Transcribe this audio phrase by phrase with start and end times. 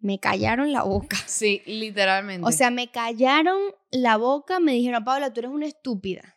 [0.00, 1.16] me callaron la boca.
[1.26, 2.46] Sí, literalmente.
[2.46, 3.58] O sea, me callaron
[3.90, 6.36] la boca, me dijeron, Paula, tú eres una estúpida.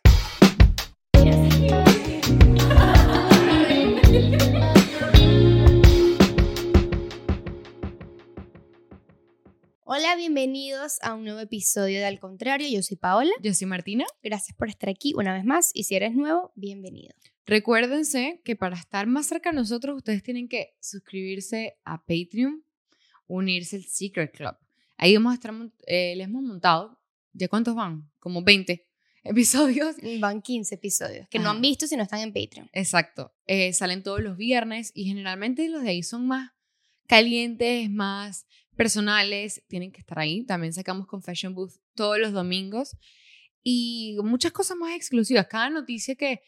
[9.86, 12.68] Hola, bienvenidos a un nuevo episodio de Al Contrario.
[12.70, 13.30] Yo soy Paola.
[13.42, 14.04] yo soy Martina.
[14.22, 15.70] Gracias por estar aquí una vez más.
[15.74, 17.14] Y si eres nuevo, bienvenido.
[17.46, 22.63] Recuérdense que para estar más cerca de nosotros, ustedes tienen que suscribirse a Patreon,
[23.26, 24.56] unirse al Secret Club.
[24.96, 25.52] Ahí vamos a estar,
[25.86, 26.98] eh, les hemos montado,
[27.32, 28.10] ¿ya cuántos van?
[28.18, 28.86] Como 20
[29.24, 29.96] episodios.
[30.20, 32.68] Van 15 episodios que no han visto si no están en Patreon.
[32.72, 33.34] Exacto.
[33.46, 36.52] Eh, salen todos los viernes y generalmente los de ahí son más
[37.06, 38.46] calientes, más
[38.76, 39.62] personales.
[39.68, 40.44] Tienen que estar ahí.
[40.44, 42.96] También sacamos Confession Booth todos los domingos
[43.62, 45.46] y muchas cosas más exclusivas.
[45.46, 46.40] Cada noticia que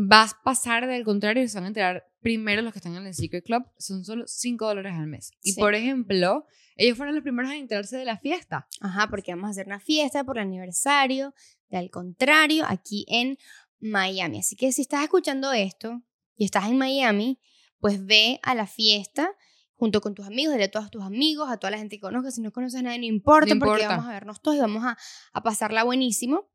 [0.00, 3.14] vas a pasar del contrario se van a enterar primero los que están en el
[3.14, 3.64] Secret Club.
[3.78, 5.32] Son solo 5 dólares al mes.
[5.42, 5.60] Y Sí.
[5.60, 8.68] por ejemplo, ellos fueron los primeros en enterarse de la fiesta.
[8.80, 11.34] Ajá, porque vamos a hacer una fiesta por el aniversario
[11.68, 13.38] de Al Contrario aquí en
[13.80, 14.38] Miami.
[14.38, 16.00] Así que si estás escuchando esto
[16.36, 17.40] y estás en Miami,
[17.80, 19.30] pues ve a la fiesta
[19.74, 22.36] junto con tus amigos, dile a todos tus amigos, a toda la gente que conozcas.
[22.36, 24.84] Si no conoces a nadie, no importa, No porque vamos a vernos todos y vamos
[24.84, 24.96] a,
[25.32, 26.48] a pasarla buenísimo.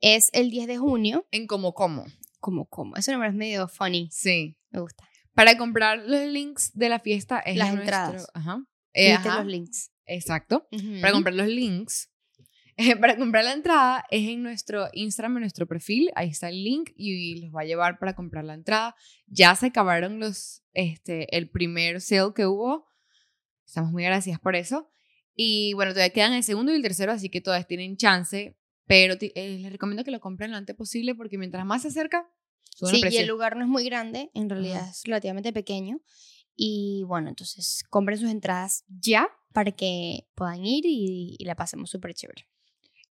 [0.00, 1.26] Es el 10 de junio.
[1.32, 2.04] En como como.
[2.44, 2.94] Como, como.
[2.96, 4.10] Ese nombre es medio funny.
[4.12, 4.58] Sí.
[4.70, 5.08] Me gusta.
[5.32, 8.12] Para comprar los links de la fiesta es Las en entradas.
[8.12, 8.62] nuestro- Ajá.
[8.92, 9.90] Eh, ajá, los links.
[10.04, 10.68] Exacto.
[11.00, 12.10] Para comprar los links.
[12.76, 16.10] eh, para comprar la entrada es en nuestro Instagram, en nuestro perfil.
[16.16, 18.94] Ahí está el link y los va a llevar para comprar la entrada.
[19.26, 22.84] Ya se acabaron los, este, el primer sale que hubo.
[23.64, 24.90] Estamos muy agradecidas por eso.
[25.34, 28.54] Y bueno, todavía quedan el segundo y el tercero, así que todas tienen chance.
[28.86, 32.28] Pero eh, les recomiendo que lo compren lo antes posible porque mientras más se acerca,
[32.76, 34.90] Sí, el y el lugar no es muy grande, en realidad Ajá.
[34.90, 36.00] es relativamente pequeño.
[36.56, 41.90] Y bueno, entonces compren sus entradas ya para que puedan ir y, y la pasemos
[41.90, 42.46] súper chévere.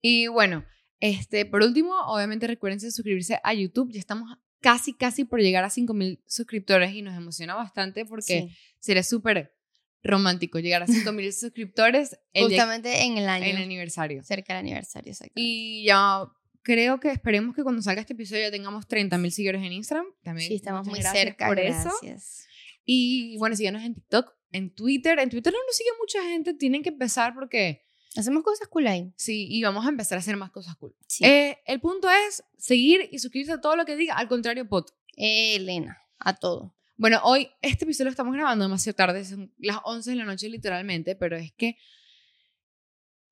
[0.01, 0.65] Y bueno,
[0.99, 3.91] este, por último, obviamente recuérdense suscribirse a YouTube.
[3.91, 8.55] Ya estamos casi, casi por llegar a 5.000 suscriptores y nos emociona bastante porque Sí,
[8.79, 9.55] sería súper
[10.03, 14.23] romántico llegar a 5.000 suscriptores el justamente en el año, en el aniversario.
[14.23, 15.33] cerca del aniversario, exacto.
[15.35, 16.25] Y ya
[16.61, 20.07] creo que esperemos que cuando salga este episodio ya tengamos 30.000 seguidores en Instagram.
[20.23, 21.89] También sí, estamos muy cerca, por eso.
[22.01, 22.47] gracias.
[22.85, 25.19] Y bueno, síganos en TikTok, en Twitter.
[25.19, 27.83] En Twitter no nos sigue mucha gente, tienen que empezar porque
[28.15, 29.11] Hacemos cosas cool ahí.
[29.15, 30.95] sí, y vamos a empezar a hacer más cosas cool.
[31.07, 31.25] Sí.
[31.25, 34.91] Eh, el punto es seguir y suscribirse a todo lo que diga, al contrario, pot.
[35.17, 36.75] Eh, Elena, a todo.
[37.03, 40.47] Bueno, hoy este episodio lo estamos grabando demasiado tarde, son las 11 de la noche
[40.47, 41.75] literalmente, pero es que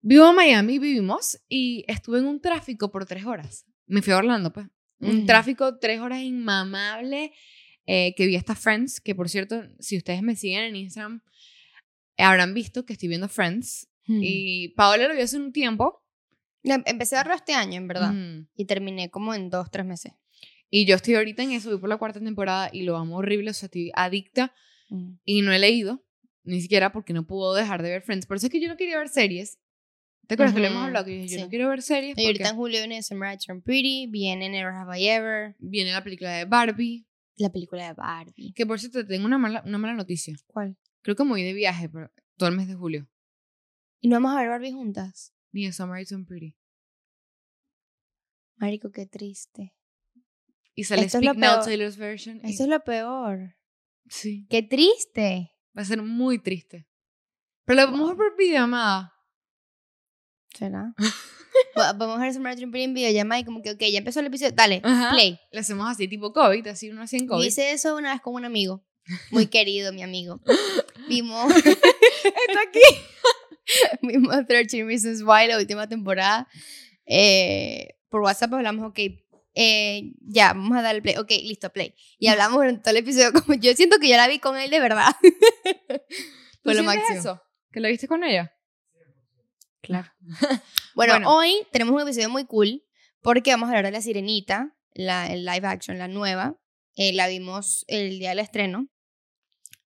[0.02, 3.66] vivo en Miami, vivimos, y estuve en un tráfico por tres horas.
[3.86, 4.68] Me fui a Orlando, pues.
[5.00, 5.26] Un Ujú.
[5.26, 7.32] tráfico tres horas inmamable,
[7.86, 11.22] eh, que vi hasta Friends, que por cierto, si ustedes me siguen en Instagram,
[12.18, 13.88] habrán visto que estoy viendo Friends.
[14.06, 16.04] Y Y Paola lo vio hace un tiempo.
[16.64, 18.14] empecé a verlo este año, en verdad.
[18.54, 20.12] Y terminé como en dos, tres meses.
[20.74, 23.52] Y yo estoy ahorita en eso, voy por la cuarta temporada y lo amo horrible,
[23.52, 24.54] o sea, estoy adicta
[24.90, 25.20] Mm.
[25.24, 26.04] y no he leído,
[26.44, 28.26] ni siquiera porque no puedo dejar de ver Friends.
[28.26, 29.58] Por eso es que yo no quería ver series.
[30.28, 31.06] ¿Te acuerdas que lo hemos hablado?
[31.06, 31.44] Que yo, dije, yo sí.
[31.44, 34.74] no quiero ver series Y ahorita en julio viene Summer I Turn Pretty, viene Never
[34.74, 37.06] Have I Ever, viene la película de Barbie.
[37.38, 38.54] la película de Barbie.
[38.54, 40.36] Que por cierto, tengo una mala, una mala noticia.
[40.48, 40.78] ¿Cuál?
[41.02, 43.08] Creo que me voy de viaje pero todo el mes de julio.
[44.02, 45.34] ¿Y no vamos a ver Barbie juntas?
[45.52, 46.56] Ni de Summer It's Pretty.
[48.58, 49.74] Marico, qué triste.
[50.76, 51.64] Y sale Esto Speak Now.
[51.64, 52.40] Taylor's version.
[52.44, 53.56] y- Eso es lo peor.
[54.10, 55.52] Sí, Qué triste.
[55.78, 56.88] va a ser muy triste.
[57.66, 59.14] Pero lo vamos a ver por videollamada.
[60.58, 60.94] ¿Será?
[61.78, 64.26] Va- Vamos a ver Summer Pretty en videollamada y como que, ok, ya empezó el
[64.28, 65.12] episodio, dale, Ajá.
[65.12, 65.40] play.
[65.52, 67.46] Le hacemos así, tipo COVID, así uno así en COVID.
[67.46, 68.86] hice eso una vez con un amigo,
[69.32, 70.42] muy querido, mi amigo.
[71.10, 72.80] Vimos, Está aquí.
[74.02, 76.48] vimos 13 Reasons Why, la última temporada.
[77.06, 79.00] Eh, por WhatsApp hablamos, ok,
[79.56, 81.18] eh, ya, vamos a darle play.
[81.18, 81.94] Ok, listo, play.
[82.18, 84.70] Y hablamos durante todo el episodio, como yo siento que ya la vi con él
[84.70, 85.14] de verdad.
[85.22, 85.98] ¿Tú
[86.64, 87.20] Fue lo máximo.
[87.20, 87.42] eso?
[87.72, 88.54] ¿Que lo viste con ella?
[89.82, 90.12] Claro.
[90.94, 91.34] Bueno, Bueno.
[91.36, 92.84] hoy tenemos un episodio muy cool
[93.22, 96.58] porque vamos a hablar de La Sirenita, la, el live action, la nueva.
[96.96, 98.90] Eh, la vimos el día del estreno.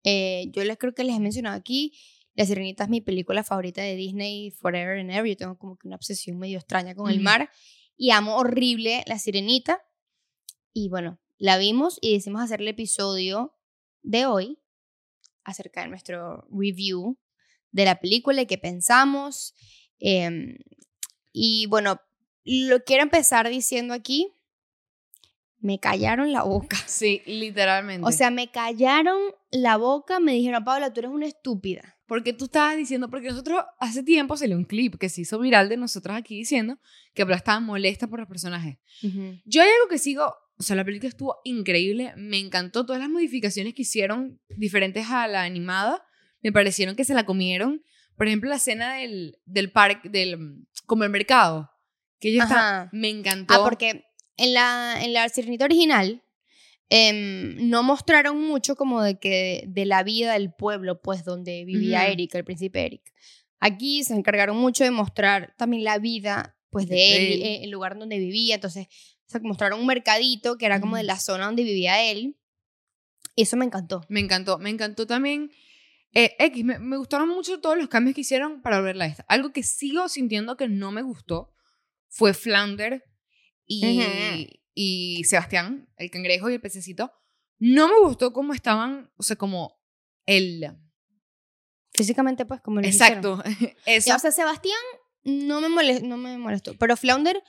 [0.05, 1.93] Eh, yo les creo que les he mencionado aquí,
[2.35, 5.27] La Sirenita es mi película favorita de Disney Forever and Ever.
[5.31, 7.51] Yo tengo como que una obsesión medio extraña con el mar
[8.01, 9.87] y amo horrible La Sirenita.
[10.73, 13.55] Y bueno, la vimos y decidimos hacer el episodio
[14.03, 14.59] de hoy
[15.45, 17.19] acerca de nuestro review
[17.73, 19.55] de la película y qué pensamos.
[19.99, 20.57] Em,
[21.31, 22.01] y bueno,
[22.45, 24.33] lo quiero empezar diciendo aquí
[25.61, 26.77] me callaron la boca.
[26.87, 28.07] Sí, literalmente.
[28.07, 29.19] O sea, me callaron
[29.51, 31.97] la boca, me dijeron, Paula, tú eres una estúpida.
[32.07, 35.69] Porque tú estabas diciendo, porque nosotros hace tiempo salió un clip que se hizo viral
[35.69, 36.79] de nosotros aquí diciendo
[37.15, 38.79] que Paula estaba molesta por los personajes.
[39.45, 43.09] Yo hay algo que sigo, o sea, la película estuvo increíble, me encantó todas las
[43.09, 46.05] modificaciones que hicieron diferentes a la animada,
[46.43, 47.83] me parecieron que se la comieron.
[48.17, 51.71] Por ejemplo, la escena del, del parque, del, como el mercado,
[52.19, 53.55] que ellos está, me encantó.
[53.55, 54.05] Ah, porque
[54.41, 56.23] en la, en la Sirenita original
[56.89, 62.09] em, no mostraron mucho como de que de la vida del pueblo, pues, donde vivía
[62.09, 63.13] Eric, el príncipe Eric.
[63.61, 67.99] Aquí se encargaron mucho de mostrar también la vida, pues, de él, eh, el lugar
[67.99, 68.55] donde vivía.
[68.55, 68.89] Entonces,
[69.33, 72.37] o mostraron un mercadito que era como de la zona donde vivía él.
[73.37, 74.05] Y eso me encantó.
[74.09, 74.59] Me encantó.
[74.59, 75.53] Me encantó también.
[76.13, 79.25] Eh, X, me, me, gustaron mucho todos los cambios que hicieron para verla esta.
[79.29, 81.53] Algo que sigo sintiendo que no me gustó
[82.09, 83.05] fue Flounder
[83.71, 87.13] y, y Sebastián, el cangrejo y el pececito.
[87.59, 89.81] No me gustó cómo estaban, o sea, como
[90.27, 90.77] el...
[91.93, 93.43] Físicamente, pues, como Exacto.
[93.87, 94.15] Eso.
[94.15, 94.81] o sea, Sebastián
[95.23, 97.43] no me, molestó, no me molestó, pero Flounder,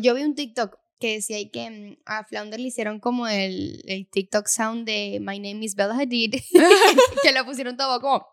[0.00, 4.08] yo vi un TikTok que decía que mm, a Flounder le hicieron como el, el
[4.08, 6.36] TikTok sound de My name is Bella Hadid,
[7.22, 8.26] que le pusieron todo como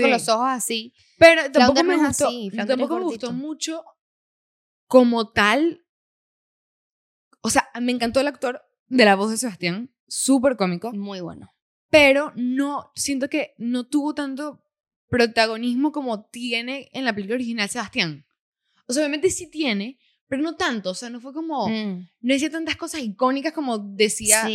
[0.00, 0.94] con los ojos así.
[1.18, 2.30] Pero tampoco me gustó,
[2.66, 3.84] tampoco me gustó mucho
[4.86, 5.84] como tal,
[7.40, 10.92] o sea, me encantó el actor de la voz de Sebastián, súper cómico.
[10.92, 11.52] Muy bueno.
[11.90, 14.64] Pero no, siento que no tuvo tanto
[15.08, 18.26] protagonismo como tiene en la película original Sebastián.
[18.86, 19.98] O sea, obviamente sí tiene,
[20.28, 20.90] pero no tanto.
[20.90, 21.68] O sea, no fue como.
[21.68, 22.08] Mm.
[22.20, 24.48] No decía tantas cosas icónicas como decía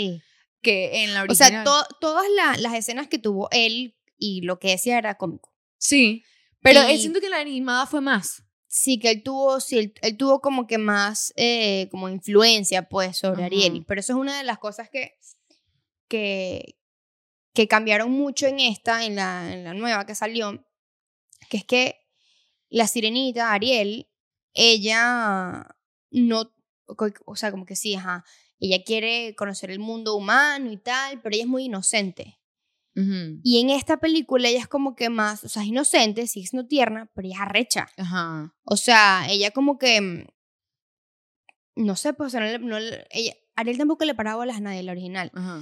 [0.61, 1.67] que en la original.
[1.67, 2.25] O sea, todas
[2.59, 5.53] las escenas que tuvo él y lo que decía era cómico.
[5.77, 6.23] Sí.
[6.61, 8.44] Pero siento que la animada fue más
[8.75, 13.45] sí que él tuvo, sí, él, tuvo como que más eh, como influencia pues sobre
[13.45, 15.18] Ariel, pero eso es una de las cosas que,
[16.10, 16.77] que,
[17.54, 20.62] que cambiaron mucho en esta, en la, en la nueva que salió,
[21.50, 22.01] que es que
[22.68, 24.10] la sirenita, Ariel,
[24.54, 25.74] ella
[26.12, 26.51] no,
[27.25, 28.25] o sea, como que sí, ajá,
[28.60, 32.42] ella quiere conocer el mundo humano y tal, pero ella es muy inocente.
[32.95, 36.68] Y en esta película ella es como que más, o sea, es inocente, sigue siendo
[36.68, 37.88] tierna, pero ella es arrecha.
[37.97, 38.56] Ajá.
[38.63, 40.25] O sea, ella como que, mm,
[41.75, 44.94] no sé, pues, o sea, no, ella, Ariel tampoco le paraba a las nadie, la
[44.94, 45.30] original.
[45.33, 45.62] Ajá.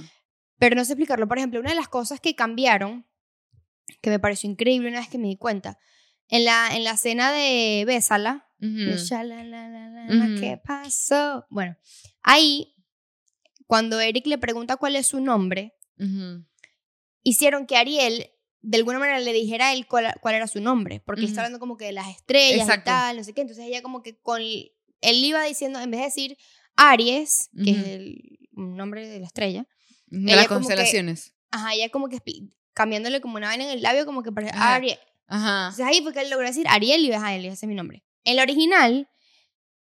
[0.58, 1.26] Pero no sé explicarlo.
[1.26, 3.06] Por ejemplo, una de las cosas que cambiaron,
[4.00, 5.78] que me pareció increíble una vez que me di cuenta,
[6.28, 8.48] en la, en la escena de Bésala,
[10.40, 11.46] ¿qué pasó?
[11.50, 11.76] Bueno,
[12.22, 12.74] ahí,
[13.66, 15.74] cuando Eric le pregunta cuál es su nombre,
[17.24, 18.30] hicieron que Ariel
[18.62, 21.76] de alguna manera le dijera a él cuál, era su nombre, porque está hablando como
[21.76, 23.42] que de las estrellas y tal, no sé qué.
[23.42, 24.72] Entonces ella como que con él
[25.02, 26.38] iba diciendo, en vez de decir
[26.76, 29.66] Aries, que es el nombre de la estrella,
[30.06, 31.34] de las constelaciones.
[31.50, 32.20] ajá, ella como que
[32.72, 34.98] cambiándole como una vaina en el labio, como que para Aries.
[35.26, 35.68] Ajá.
[35.68, 38.02] Entonces ahí fue que él logró decir Ariel y a él, ese es mi nombre.
[38.24, 39.10] En la original,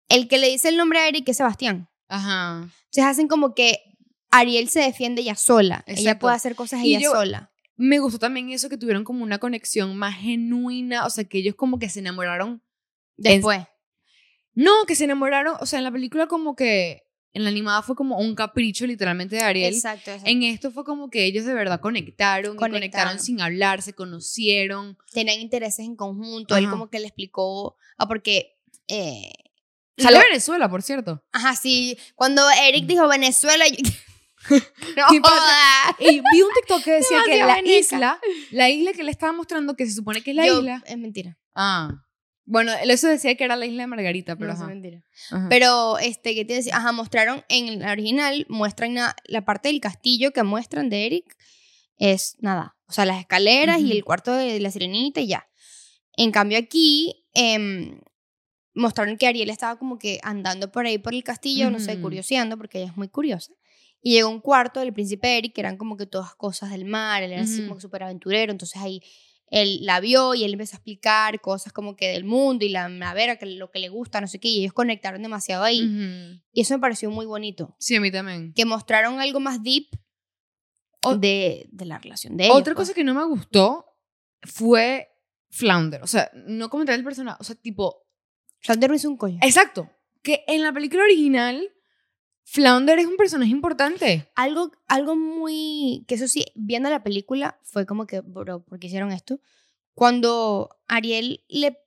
[0.09, 1.89] el que le dice el nombre a Eric es Sebastián.
[2.09, 2.69] Ajá.
[2.87, 3.94] Entonces hacen como que
[4.35, 5.85] Ariel se defiende ella sola.
[5.87, 7.53] Ella puede hacer cosas ella sola.
[7.77, 11.55] Me gustó también eso que tuvieron como una conexión más genuina, o sea, que ellos
[11.55, 12.63] como que se enamoraron
[13.17, 13.67] después.
[14.55, 17.97] No, que se enamoraron, o sea, en la película como que en la animada fue
[17.97, 19.75] como un capricho literalmente de Ariel.
[19.75, 24.97] Exacto, En esto fue como que ellos de verdad conectaron, conectaron, sin hablar, se conocieron.
[25.13, 26.57] Tenían intereses en conjunto.
[26.57, 29.33] Él como que le explicó, ah, porque eh,
[29.97, 31.25] Sale Venezuela, por cierto.
[31.33, 31.99] Ajá, sí.
[32.15, 33.77] Cuando Eric dijo Venezuela, yo...
[34.51, 35.05] no,
[35.99, 38.21] y vi un TikTok que decía que la isla,
[38.51, 40.83] la isla que le estaba mostrando, que se supone que es la isla.
[40.87, 41.39] Es mentira.
[41.55, 41.91] Ah.
[42.47, 44.53] Bueno, eso decía que era la isla de Margarita, pero.
[44.53, 45.03] No, es mentira.
[45.49, 46.77] Pero, este, ¿qué te decía?
[46.77, 51.37] Ajá, mostraron en la original, muestran la, parte del castillo que muestran de Eric,
[51.97, 52.77] es nada.
[52.87, 55.49] O sea, las escaleras y el cuarto de la sirenita y ya.
[56.17, 57.99] En cambio, aquí em,
[58.75, 62.59] mostraron que Ariel estaba como que andando por ahí por el castillo, no sé, curioseando,
[62.59, 63.53] porque ella es muy curiosa.
[64.07, 67.23] Y llegó un cuarto del príncipe Eric, que eran como que todas cosas del mar,
[67.23, 69.01] él era así como súper aventurero, entonces ahí
[69.51, 72.87] él la vio y él empezó a explicar cosas como que del mundo y la
[72.91, 76.39] navera, que lo que le gusta, no sé qué, y ellos conectaron demasiado ahí.
[76.53, 77.75] Y eso me pareció muy bonito.
[77.79, 78.53] Sí, a mí también.
[78.53, 79.87] Que mostraron algo más deep
[81.19, 82.59] de, de, la relación de ellos.
[82.59, 82.97] Otra cosa pues.
[82.97, 83.87] que no me gustó
[84.43, 85.09] fue
[85.49, 88.03] Flounder, o sea, no comentar el personaje, o sea, tipo...
[88.61, 89.39] Flounder no es un coño.
[89.41, 89.91] Exacto.
[90.23, 91.74] Que en la película original
[92.45, 94.31] Flounder es un personaje importante.
[94.37, 96.05] Algo, algo muy.
[96.07, 99.41] que eso sí, viendo la película, fue como que, bro, ¿por qué hicieron esto?
[99.95, 101.79] Cuando Ariel, le,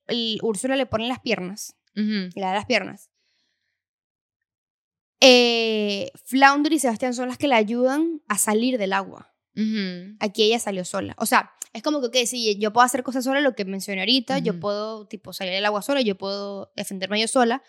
[0.41, 3.09] Úrsula le pone las piernas, le da las piernas.
[5.19, 9.33] eh, Flounder y Sebastián son las que la ayudan a salir del agua.
[9.55, 10.15] Ujú.
[10.19, 11.15] Aquí ella salió sola.
[11.17, 14.01] O sea, es como que, ok, sí, yo puedo hacer cosas sola, lo que mencioné
[14.01, 17.63] ahorita, yo puedo, tipo, salir del agua sola, yo puedo defenderme yo sola.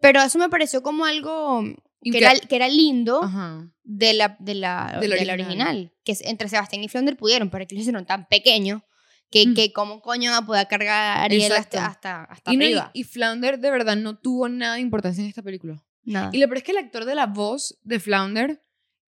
[0.00, 1.62] Pero eso me pareció como algo
[2.02, 3.70] que era, que era lindo Ajá.
[3.82, 5.40] de la, de la, de la original.
[5.40, 5.92] original.
[6.04, 8.84] Que es- entre Sebastián y Flounder pudieron, pero aquí lo hicieron tan pequeño
[9.30, 9.54] que, Mm.
[9.54, 11.78] que cómo coño va a poder cargar a Ariel Exacto.
[11.78, 12.90] hasta, hasta, hasta Y, no- y- arriba.
[12.94, 15.82] y Flounder de verdad no tuvo nada de importancia en esta película.
[16.04, 16.30] Nada.
[16.32, 18.62] Y lo peor es que el actor de la voz de Flounder,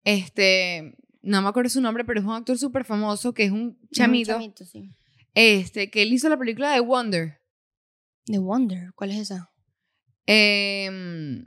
[0.05, 3.61] este, no me acuerdo su nombre, pero es un actor súper famoso que es un
[3.81, 4.91] Un chamito, chamito, sí.
[5.35, 7.41] este, que él hizo la película de Wonder.
[8.27, 9.51] The Wonder, ¿cuál es esa?
[10.27, 11.47] Em,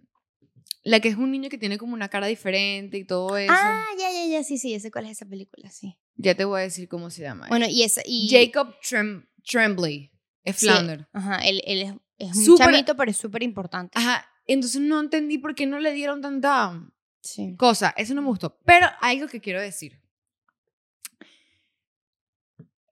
[0.87, 3.53] la que es un niño que tiene como una cara diferente y todo eso.
[3.55, 5.97] Ah, ya, ya, ya, sí, sí, ese cuál es esa película, sí.
[6.15, 7.47] Ya te voy a decir cómo se llama.
[7.49, 8.29] Bueno, y esa, y...
[8.29, 10.11] Jacob Trem- Tremblay
[10.43, 10.67] es Sí.
[10.67, 11.07] Flounder.
[11.13, 11.81] Ajá, él, él
[12.17, 13.97] es, es un chamito, pero es súper importante.
[13.99, 16.81] Ajá, entonces no entendí por qué no le dieron tanta
[17.21, 17.55] Sí.
[17.57, 17.93] cosa.
[17.97, 18.57] Eso no me gustó.
[18.65, 19.99] Pero hay algo que quiero decir.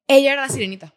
[0.07, 0.93] Ella era la sirenita.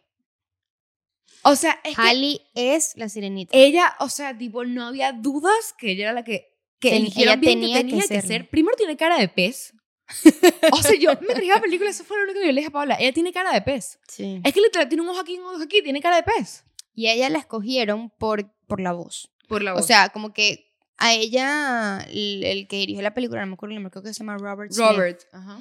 [1.42, 3.56] O sea, es Halle es la sirenita.
[3.56, 7.32] ella, o sea, tipo, no había dudas que ella era la que, que Ten- eligieron
[7.34, 8.28] ella bien tenía que que tenía que, serlo.
[8.28, 8.50] ser.
[8.50, 9.74] Primero tiene cara de pez.
[10.72, 12.68] o sea, yo me traía la película, eso fue lo único que yo le dije
[12.68, 12.96] a Paola.
[12.98, 13.98] Ella tiene cara de pez.
[14.08, 14.40] Sí.
[14.44, 16.64] Es que literal tiene un ojo aquí y un ojo aquí, tiene cara de pez.
[16.94, 19.30] Y a ella la escogieron por, por la voz.
[19.48, 23.46] Por la O sea, como que a ella, el, el que dirigió la película, no
[23.48, 24.88] me acuerdo el nombre, creo que se llama Robert Smith.
[24.88, 25.20] Robert.
[25.32, 25.60] Ajá.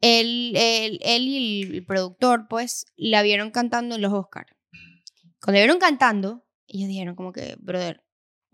[0.00, 4.52] Él, él, él y el productor, pues, la vieron cantando en los Oscars.
[5.40, 8.02] Cuando la vieron cantando, ellos dijeron como que, brother,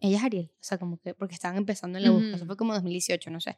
[0.02, 0.50] ella es Ariel.
[0.54, 2.30] O sea, como que, porque estaban empezando en la búsqueda.
[2.34, 2.46] Eso Ujú.
[2.46, 3.56] fue como 2018, no sé.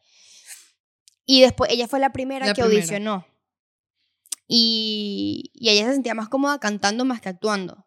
[1.26, 2.80] Y después, ella fue la primera La que primera.
[2.80, 3.26] audicionó.
[4.46, 7.86] Y, y ella se sentía más cómoda cantando más que actuando.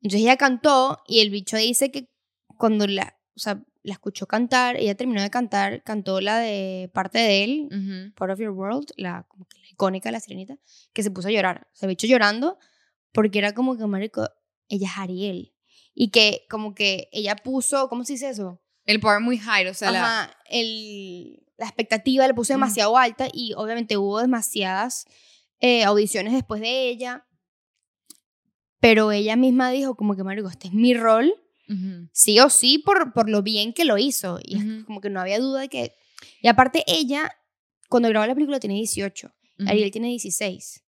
[0.00, 2.08] Entonces ella cantó y el bicho dice que
[2.56, 7.18] cuando la, o sea, la escuchó cantar, ella terminó de cantar, cantó la de parte
[7.18, 8.14] de él, Ujú.
[8.14, 10.56] Part of Your World, la, como que la icónica la sirenita,
[10.92, 11.68] que se puso a llorar.
[11.72, 12.58] Se bicho llorando
[13.12, 14.28] porque era como que, marico,
[14.68, 15.51] ella es Ariel.
[15.94, 18.60] Y que como que ella puso, ¿cómo se dice eso?
[18.84, 23.28] El power muy high, o sea, la, Ajá, el, la expectativa la puso demasiado alta
[23.32, 25.06] y obviamente hubo demasiadas
[25.60, 27.26] eh, audiciones después de ella.
[28.80, 31.32] Pero ella misma dijo como que, marico, este es mi rol,
[32.12, 34.40] sí o sí, por, por lo bien que lo hizo.
[34.42, 35.94] Y como que no había duda de que...
[36.40, 37.30] Y aparte ella,
[37.88, 39.28] cuando grabó la película, tenía 18.
[39.28, 39.70] Ujú.
[39.70, 40.82] Ariel tiene 16.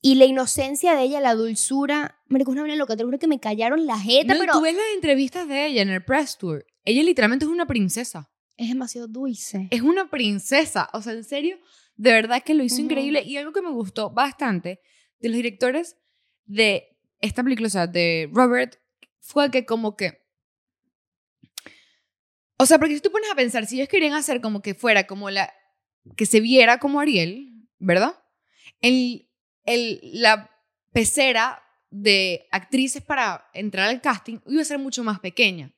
[0.00, 2.96] Y la inocencia de ella, la dulzura, marico, una loca.
[2.96, 5.82] Te juro que me callaron la jeta, No, pero tú ves las entrevistas de ella
[5.82, 6.64] en el press tour.
[6.84, 8.30] Ella literalmente es una princesa.
[8.56, 9.68] es demasiado dulce.
[9.70, 10.88] Es una princesa.
[10.92, 11.58] O sea, en serio,
[11.96, 13.22] de verdad que lo hizo increíble.
[13.22, 14.80] Y algo que me gustó bastante
[15.20, 15.96] de los directores
[16.44, 18.76] de esta película, o sea, de Robert,
[19.20, 20.24] fue que como que...
[22.56, 25.06] O sea, porque si tú pones a pensar, si ellos querían hacer como que fuera
[25.06, 25.52] como la...
[26.16, 28.14] que se viera como Ariel, ¿verdad?
[28.80, 29.27] El,
[29.74, 30.50] el, la
[30.92, 35.72] pecera de actrices para entrar al casting iba a ser mucho más pequeña.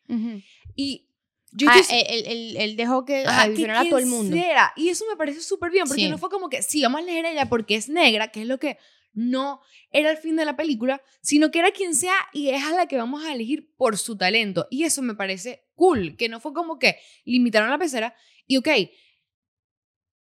[0.74, 1.06] Y
[1.52, 4.36] yo Ah, estoy- él, él- él- él dejó que Ajá, que a todo el mundo.
[4.76, 6.08] Y eso me parece súper bien, porque Sí.
[6.08, 8.58] no fue como que, sí, vamos a a ella porque es negra, que es lo
[8.58, 8.78] que
[9.12, 12.70] no era el fin de la película, sino que era quien sea y es a
[12.72, 14.68] la que vamos a elegir por su talento.
[14.70, 18.14] Y eso me parece cool, que no fue como que limitaron la pecera
[18.46, 18.68] y, ok,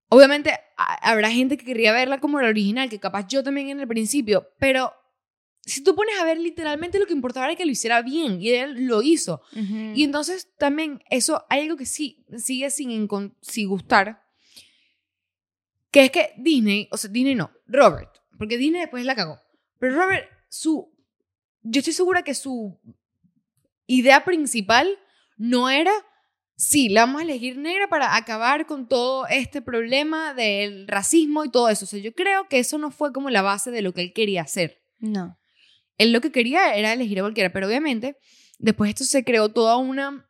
[0.08, 3.80] obviamente a- habrá gente que querría verla como la original, que capaz yo también en
[3.80, 4.92] el principio, pero
[5.64, 8.48] si tú pones a ver literalmente lo que importaba era que lo hiciera bien y
[8.50, 9.42] él lo hizo.
[9.94, 13.06] Y entonces también eso, hay algo que sí sigue sin,
[13.42, 14.22] sin gustar,
[15.90, 19.40] que es que Disney, o sea, Disney no, Robert, porque Disney después la cagó,
[19.78, 20.90] pero Robert, su,
[21.62, 22.78] yo estoy segura que su
[23.86, 24.98] idea principal
[25.36, 25.92] no era,
[26.58, 31.50] sí, la vamos a elegir negra para acabar con todo este problema del racismo y
[31.50, 31.84] todo eso.
[31.84, 34.12] O sea, yo creo que eso no fue como la base de lo que él
[34.12, 34.82] quería hacer.
[34.98, 35.38] No.
[35.96, 38.18] Él lo que quería era elegir a cualquiera, pero obviamente
[38.58, 40.28] después esto se creó toda una,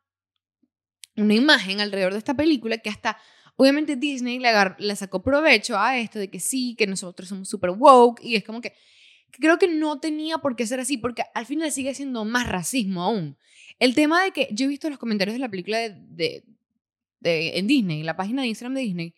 [1.17, 3.17] una imagen alrededor de esta película que hasta,
[3.55, 7.71] obviamente Disney le, le sacó provecho a esto de que sí, que nosotros somos super
[7.71, 8.73] woke y es como que
[9.31, 13.01] creo que no tenía por qué ser así porque al final sigue siendo más racismo
[13.01, 13.37] aún.
[13.79, 16.43] El tema de que yo he visto los comentarios de la película de,
[17.19, 19.15] de- en Disney, la página de Instagram de Disney,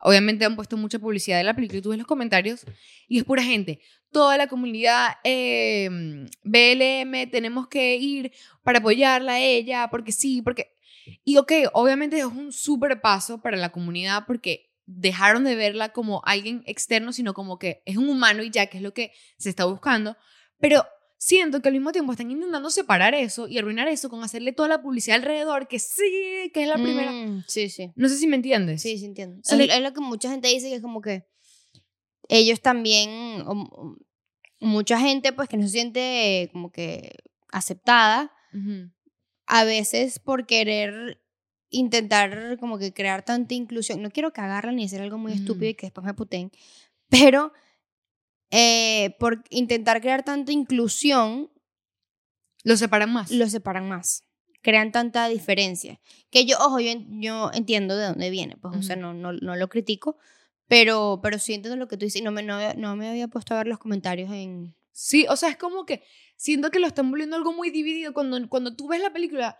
[0.00, 2.64] obviamente han puesto mucha publicidad de la película y tú ves los comentarios
[3.08, 3.80] y es pura gente
[4.16, 5.88] toda la comunidad eh,
[6.42, 8.32] BLM tenemos que ir
[8.62, 10.72] para apoyarla a ella, porque sí, porque...
[11.22, 16.22] Y ok, obviamente es un súper paso para la comunidad porque dejaron de verla como
[16.24, 19.50] alguien externo, sino como que es un humano y ya, que es lo que se
[19.50, 20.16] está buscando.
[20.58, 20.84] Pero
[21.18, 24.68] siento que al mismo tiempo están intentando separar eso y arruinar eso con hacerle toda
[24.68, 27.10] la publicidad alrededor, que sí, que es la primera.
[27.12, 27.90] Mm, sí, sí.
[27.96, 28.82] No sé si me entiendes.
[28.82, 29.40] Sí, sí entiendo.
[29.44, 31.24] Es, le- es lo que mucha gente dice que es como que
[32.28, 33.10] ellos también,
[33.46, 33.96] o- o
[34.60, 37.14] mucha gente pues que no se siente como que
[37.52, 38.90] aceptada, Ujú.
[39.46, 41.22] a veces por querer
[41.70, 45.40] intentar como que crear tanta inclusión, no quiero cagarla ni hacer algo muy Ujú.
[45.42, 46.50] estúpido y que después me puten,
[47.08, 47.52] pero
[48.50, 51.50] eh, por intentar crear tanta inclusión,
[52.64, 53.30] Lo separan más.
[53.30, 54.24] lo separan más.
[54.62, 56.00] Crean tanta diferencia.
[56.30, 59.54] Que yo, ojo, yo, yo entiendo de dónde viene, pues, o sea, no, no, no
[59.56, 60.16] lo critico,
[60.66, 63.28] pero, pero sí entiendo lo que tú dices y no me, no, no me había
[63.28, 64.74] puesto a ver los comentarios en...
[64.90, 66.02] Sí, o sea, es como que
[66.36, 69.58] siento que lo están volviendo algo muy dividido cuando, cuando tú ves la película.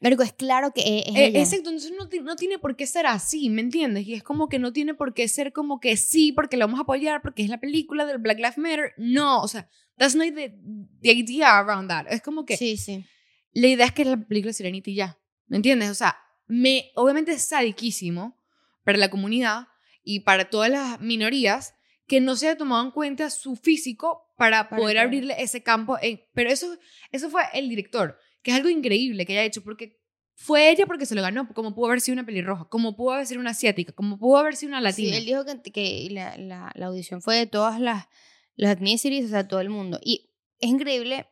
[0.00, 1.40] Marico, es claro que es, es Eh, ella.
[1.40, 4.06] exacto, entonces no, no tiene por qué ser así, ¿me entiendes?
[4.06, 6.80] Y es como que no tiene por qué ser como que sí, porque lo vamos
[6.80, 8.92] a apoyar, porque es la película del Black Lives Matter.
[8.98, 10.54] No, o sea, that's not the,
[11.00, 12.06] the idea around that.
[12.10, 13.04] Es como que Sí, sí.
[13.52, 15.90] la idea es que es la película de Sirenita y ya, ¿me entiendes?
[15.90, 18.36] O sea, me, obviamente es sadiquísimo
[18.84, 19.68] para la comunidad
[20.02, 21.74] y para todas las minorías
[22.06, 25.96] que no se haya tomado en cuenta su físico para, Para poder abrirle ese campo.
[26.02, 26.76] en- pero eso,
[27.12, 29.98] eso fue el director, que es algo increíble que haya hecho, porque
[30.36, 33.26] fue ella porque se lo ganó, como pudo haber sido una pelirroja, como pudo haber
[33.26, 35.16] sido una asiática, como pudo haber sido una Sí, latina.
[35.16, 38.06] él dijo que, que la, la, la audición fue de todas las,
[38.54, 39.98] las ethnicities, o sea, todo el mundo.
[40.02, 41.26] Y es increíble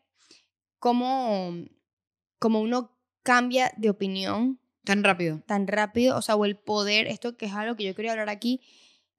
[0.78, 1.54] cómo,
[2.38, 5.42] cómo uno cambia de opinión Tan rápido.
[5.46, 8.28] tan rápido, o sea, o el poder, esto que es algo que yo quería hablar
[8.30, 8.60] aquí,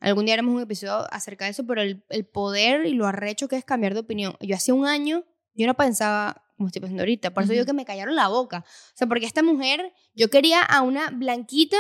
[0.02, 3.48] algún día haremos un episodio acerca de eso, pero el, el poder y lo arrecho
[3.48, 4.36] que es cambiar de opinión.
[4.42, 5.24] Yo hace un año,
[5.54, 7.68] yo no pensaba como estoy pensando ahorita, por eso digo Ujú.
[7.72, 8.64] que me callaron la boca.
[8.68, 11.78] O sea, porque esta mujer, yo quería a una blanquita,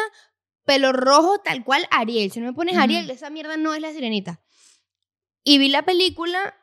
[0.65, 2.31] pelo rojo, tal cual Ariel.
[2.31, 2.83] Si no me pones Ujú.
[2.83, 4.41] Ariel, esa mierda no es la sirenita.
[5.43, 6.53] Y vi la película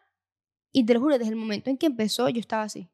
[0.72, 2.88] y te lo juro, desde el momento en que empezó, yo estaba así.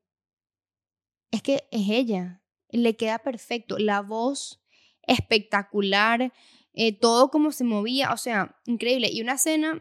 [1.30, 2.42] Es que es ella.
[2.70, 3.78] Le queda perfecto.
[3.78, 4.62] La voz
[5.02, 6.32] espectacular.
[6.78, 8.12] eh, todo como se movía.
[8.12, 9.08] O sea, increíble.
[9.10, 9.80] Y una escena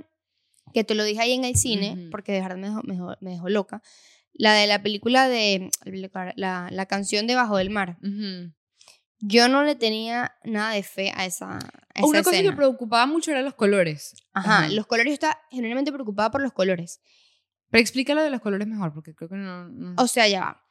[0.73, 3.15] que te lo dije ahí en el cine, porque de verdad me dejó, me, dejó,
[3.21, 3.81] me dejó loca.
[4.37, 5.69] La de la película de.
[6.35, 7.97] La, la canción de Bajo del Mar.
[8.03, 8.53] Ujú.
[9.19, 11.59] Yo no le tenía nada de fe a esa, a
[11.95, 12.51] esa Una cosa que escena.
[12.51, 14.13] me preocupaba mucho eran los colores.
[14.33, 14.67] Ajá, Ajá.
[14.69, 15.11] los colores.
[15.11, 16.99] Yo estaba genuinamente preocupada por los colores.
[17.71, 19.69] Pero explícalo de los colores mejor, porque creo que no...
[19.69, 20.61] no- O sea, ya va.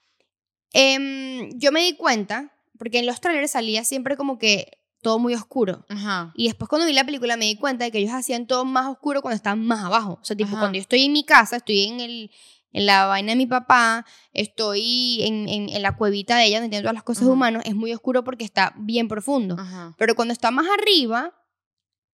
[0.73, 5.35] Em, yo me di cuenta, porque en los trailers salía siempre como que todo muy
[5.35, 5.85] oscuro.
[5.89, 6.33] Ajá.
[6.35, 8.87] Y después cuando vi la película me di cuenta de que ellos hacían todo más
[8.87, 10.19] oscuro cuando estaban más abajo.
[10.21, 10.61] O sea, tipo, Ajá.
[10.61, 12.31] cuando yo estoy en mi casa, estoy en, el,
[12.75, 16.71] en la vaina de mi papá, estoy en, en, en la cuevita de ella donde
[16.71, 17.33] tiene todas las cosas Ajá.
[17.33, 19.55] humanas, es muy oscuro porque está bien profundo.
[19.57, 19.95] Ajá.
[19.97, 21.33] Pero cuando está más arriba,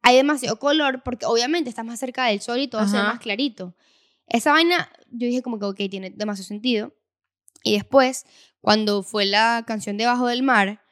[0.02, 3.20] hay demasiado color porque obviamente está más cerca del sol y todo se ve más
[3.20, 3.74] clarito.
[4.26, 6.94] Esa vaina, yo dije como que, ok, tiene demasiado sentido.
[7.62, 8.26] Y después,
[8.60, 10.82] cuando fue la canción Debajo del Mar,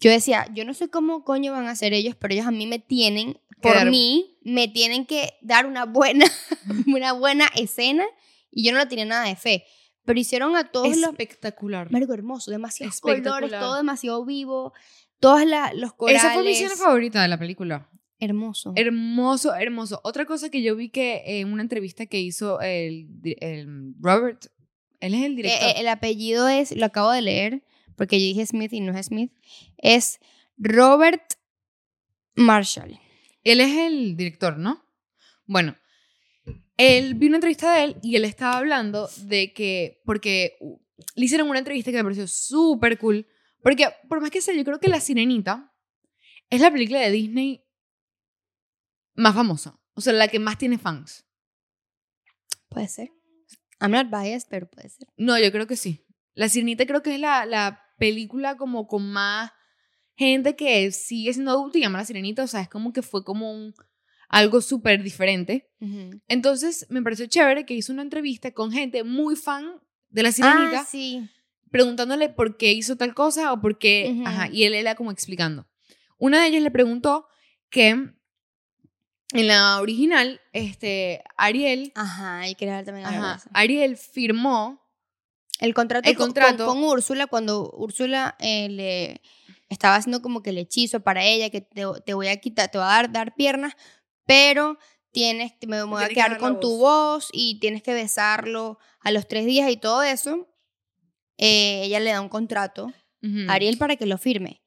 [0.00, 2.66] yo decía, yo no sé cómo coño van a hacer ellos, pero ellos a mí
[2.66, 6.24] me tienen, por mí, me tienen que dar una buena,
[6.86, 8.06] una buena escena
[8.50, 9.64] y yo no le tenía nada de fe.
[10.04, 11.10] Pero hicieron a todos los...
[11.10, 11.90] Espectacular.
[11.90, 14.72] Marico, hermoso, demasiados colores, todo demasiado vivo,
[15.20, 16.22] todos la- los corales.
[16.22, 17.90] Esa fue mi escena favorita de la película.
[18.20, 18.72] Hermoso.
[18.74, 20.00] Hermoso, hermoso.
[20.02, 23.06] Otra cosa que yo vi que en una entrevista que hizo el,
[23.40, 24.46] el Robert,
[25.00, 25.68] él es el Eh, director.
[25.68, 27.62] eh, el apellido es, lo acabo de leer,
[27.96, 29.32] porque yo dije Smith y no es Smith,
[29.76, 30.18] es
[30.56, 31.34] Robert
[32.34, 32.98] Marshall.
[33.44, 34.82] Él es el director, ¿no?
[35.46, 35.76] Bueno,
[36.78, 40.56] él vi una entrevista de él y él estaba hablando de que, porque
[41.14, 43.26] le hicieron una entrevista que me pareció súper cool,
[43.62, 45.74] porque por más que sea, yo creo que La Sirenita
[46.48, 47.64] es la película de Disney
[49.14, 51.26] más famosa, o sea, la que más tiene fans.
[52.68, 53.10] Puede ser.
[53.80, 55.08] I'm not biased, pero puede ser.
[55.16, 56.06] No, yo creo que sí.
[56.34, 59.50] La Sirenita creo que es la, la película como con más
[60.14, 63.24] gente que sigue siendo adulta y llama La Sirenita, o sea, es como que fue
[63.24, 63.74] como un,
[64.28, 65.70] algo súper diferente.
[66.28, 70.80] Entonces me pareció chévere que hizo una entrevista con gente muy fan de la sirenita,
[70.80, 71.28] Ah, sí.
[71.70, 74.10] preguntándole por qué hizo tal cosa o por qué.
[74.14, 74.26] Ujú.
[74.26, 75.66] Ajá, y él era como explicando.
[76.18, 77.26] Una de ellas le preguntó
[77.70, 77.88] que
[79.32, 83.40] en la original, este, Ariel, Ajá, y quería ver también ajá.
[83.52, 84.82] Ariel firmó.
[85.60, 86.66] El contrato, El con- contrato.
[86.66, 89.20] Con, con Úrsula, cuando Úrsula eh, le
[89.68, 92.78] estaba haciendo como que el hechizo para ella, que te, te voy a quitar, te
[92.78, 93.74] voy a dar, dar piernas,
[94.28, 94.78] pero
[95.10, 99.26] tienes, me, voy a que quedar con tu voz y tienes que besarlo a los
[99.26, 100.46] tres días y todo eso.
[101.38, 102.92] eh, ella le da un contrato
[103.48, 104.60] a Ariel para que lo firme.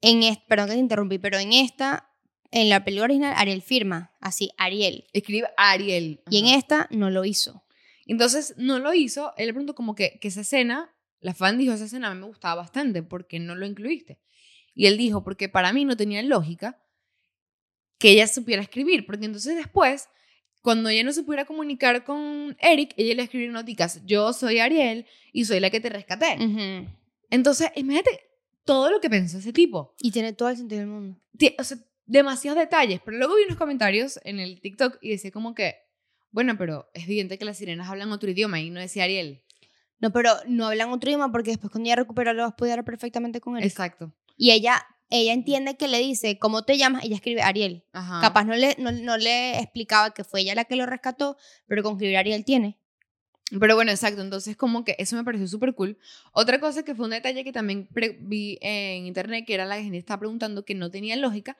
[0.00, 2.14] En perdón que te interrumpí, pero en esta,
[2.52, 5.08] en la película original, Ariel firma, así, Ariel.
[5.12, 6.22] Escribe Ariel.
[6.30, 7.64] Y en esta no lo hizo.
[8.06, 9.34] Entonces no lo hizo.
[9.36, 12.20] Él le preguntó como que, que esa escena, la fan dijo, esa escena a mí
[12.20, 14.20] me gustaba bastante, porque no lo incluiste?
[14.74, 16.83] Y él dijo, porque para mí no tenía lógica
[17.98, 20.08] que ella supiera escribir, porque entonces después,
[20.62, 25.06] cuando ella no se pudiera comunicar con Eric, ella le escribió noticas, yo soy Ariel
[25.32, 26.36] y soy la que te rescaté.
[26.42, 26.88] Ujú.
[27.30, 28.20] Entonces, imagínate
[28.64, 29.94] todo lo que pensó ese tipo.
[29.98, 31.18] Y tiene todo el sentido del mundo.
[31.36, 35.30] Tie- O sea, demasiados detalles, pero luego vi unos comentarios en el TikTok y decía
[35.30, 35.76] como que,
[36.30, 39.42] bueno, pero es evidente que las sirenas hablan otro idioma y no decía Ariel.
[40.00, 42.84] No, pero no hablan otro idioma porque después cuando ella recuperó lo vas a poder
[42.84, 43.64] perfectamente con él.
[43.64, 44.12] Exacto.
[44.36, 47.04] Y ella, ella entiende que le dice, ¿cómo te llamas?
[47.04, 47.84] Ella escribe Ariel.
[47.92, 48.20] Ajá.
[48.20, 51.36] Capaz no le, no, no le explicaba que fue ella la que lo rescató,
[51.66, 52.78] pero con escribir Ariel tiene.
[53.60, 54.22] Pero bueno, exacto.
[54.22, 55.98] Entonces, como que eso me pareció súper cool.
[56.32, 57.88] Otra cosa que fue un detalle que también
[58.20, 61.56] vi en internet, que era la gente estaba preguntando que no tenía lógica,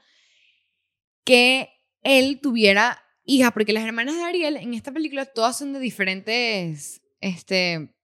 [1.24, 1.68] que
[2.02, 7.02] él tuviera hijas, porque las hermanas de Ariel en esta película todas son de diferentes,
[7.20, 7.94] este,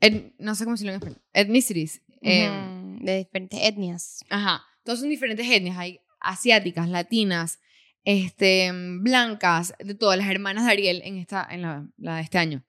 [0.00, 2.02] et- no sé cómo decirlo en español, ethnicities.
[2.22, 4.24] eh, Ujú, de diferentes etnias.
[4.30, 7.60] Ajá, todas son diferentes etnias, hay asiáticas, latinas,
[8.04, 12.38] este, blancas, de todas las hermanas de Ariel en esta, en la, la de este
[12.38, 12.64] año.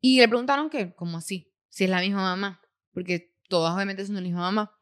[0.00, 1.52] Y le preguntaron que, ¿cómo así?
[1.70, 2.60] Si es la misma mamá,
[2.92, 4.72] porque todas obviamente son la misma mamá.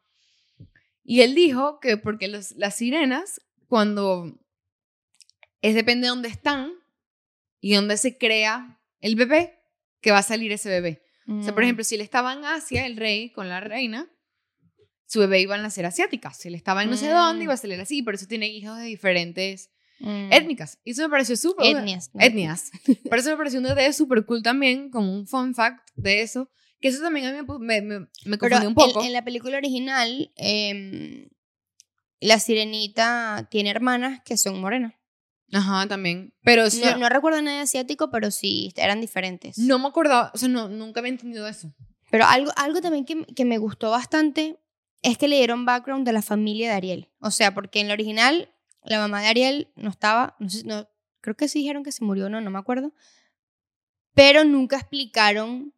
[1.03, 4.39] Y él dijo que porque los, las sirenas, cuando
[5.61, 6.71] es depende de dónde están
[7.59, 9.59] y dónde se crea el bebé,
[10.01, 11.03] que va a salir ese bebé.
[11.27, 11.65] O sea, por Mm.
[11.65, 14.09] ejemplo, si él estaba en Asia, el rey con la reina,
[15.13, 16.33] su bebé iba a nacer asiática.
[16.33, 17.43] Si él estaba en no sé dónde, Mm.
[17.43, 18.01] iba a salir así.
[18.01, 20.33] Por eso tiene hijos de diferentes Mm.
[20.33, 20.79] étnicas.
[20.83, 21.67] Y eso me pareció súper.
[21.77, 22.09] Etnias.
[22.13, 22.21] ¿no?
[22.21, 22.71] Etnias.
[23.09, 26.49] Por eso me pareció un detalle súper cool también, como un fun fact de eso.
[26.81, 28.99] Que eso también a mí me, me, me, me Pero confundió un poco.
[29.01, 31.29] En, en la película original, em,
[32.19, 34.93] la sirenita tiene hermanas que son morenas.
[35.53, 36.33] Ajá, también.
[36.43, 39.57] Pero sí, No, no recuerdo nada asiático, pero sí eran diferentes.
[39.59, 41.71] no me acordaba, o sea, no, nunca había entendido eso.
[42.09, 44.57] Pero algo, algo también que, que me gustó bastante
[45.03, 47.09] es que le dieron background de la familia de Ariel.
[47.19, 48.49] O sea, porque en la original
[48.83, 50.87] la mamá de Ariel no estaba, no sé, no,
[51.21, 52.91] creo que sí dijeron que se murió o no, no me acuerdo.
[54.13, 55.73] Pero nunca explicaron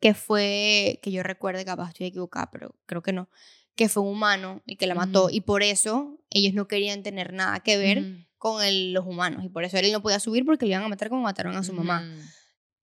[0.00, 3.28] que fue, que yo recuerde, capaz estoy equivocada, pero creo que no,
[3.74, 5.28] que fue un humano y que la mató.
[5.30, 7.98] Y por eso ellos no querían tener nada que ver
[8.38, 9.44] con el- los humanos.
[9.44, 11.62] Y por eso él no podía subir porque le iban a matar como mataron a
[11.62, 12.00] su mamá.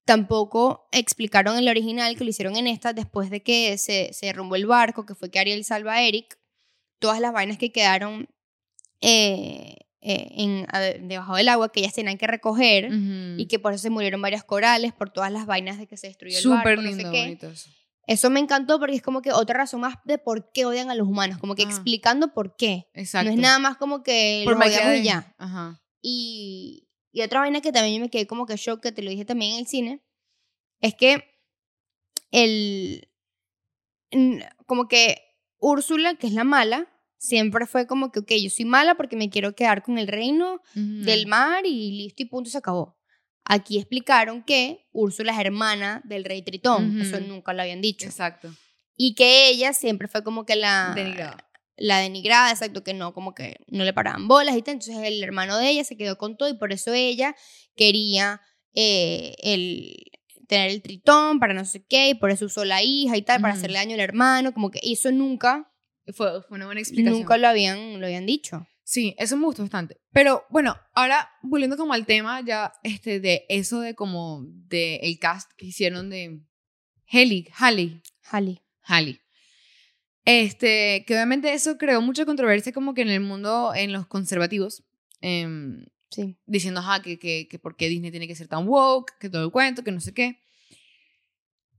[0.06, 4.26] Tampoco explicaron en la original que lo hicieron en esta después de que se, se
[4.26, 6.38] derrumbó el barco, que fue que Ariel salva a Eric,
[6.98, 8.28] todas las vainas que quedaron
[9.00, 12.88] eh, eh, en, a- debajo del agua que ellas tenían que recoger
[13.36, 16.06] y que por eso se murieron varias corales, por todas las vainas de que se
[16.06, 17.20] destruyó el barco, Súper no sé lindo, qué.
[17.22, 17.70] bonito eso.
[18.08, 20.94] Eso me encantó porque es como que otra razón más de por qué odian a
[20.94, 21.66] los humanos, como que Ah.
[21.66, 22.86] explicando por qué.
[22.94, 23.28] Exacto.
[23.28, 25.02] No es nada más como que Por los odiamos y maquillaje.
[25.04, 25.34] ya.
[25.38, 25.82] Ajá.
[26.02, 26.85] Y,
[27.16, 29.24] y otra vaina que también yo me quedé como que shock, que te lo dije
[29.24, 30.02] también en el cine,
[30.82, 31.24] es que
[32.30, 33.08] el.
[34.66, 35.16] Como que
[35.58, 39.30] Úrsula, que es la mala, siempre fue como que, ok, yo soy mala porque me
[39.30, 42.98] quiero quedar con el reino del mar y listo y punto, se acabó.
[43.44, 48.04] Aquí explicaron que Úrsula es hermana del rey Tritón, eso nunca lo habían dicho.
[48.04, 48.52] Exacto.
[48.94, 51.45] Y que ella siempre fue como que la Denigrada.
[51.76, 54.74] La denigrada, exacto, que no, como que no le paraban bolas y tal.
[54.74, 57.36] Entonces el hermano de ella se quedó con todo y por eso ella
[57.74, 58.40] quería
[58.74, 59.94] eh, el,
[60.46, 63.40] tener el tritón para no sé qué, y por eso usó la hija y tal,
[63.40, 65.72] para hacerle daño al hermano, como que eso nunca,
[66.14, 67.20] Fue, fue una buena explicación.
[67.20, 68.66] nunca lo habían, lo habían dicho.
[68.84, 70.00] Sí, eso me gustó bastante.
[70.12, 75.18] Pero bueno, ahora volviendo como al tema ya este de eso de como de el
[75.18, 76.40] cast que hicieron de
[77.10, 78.62] Haley, Haley, Halley.
[78.82, 79.20] Haley.
[80.26, 84.82] Este, que obviamente eso creó mucha controversia como que en el mundo, en los conservativos,
[85.20, 86.36] em, Sí.
[86.46, 89.44] diciendo, ajá, que, que, que por qué Disney tiene que ser tan woke, que todo
[89.44, 90.40] el cuento, que no sé qué.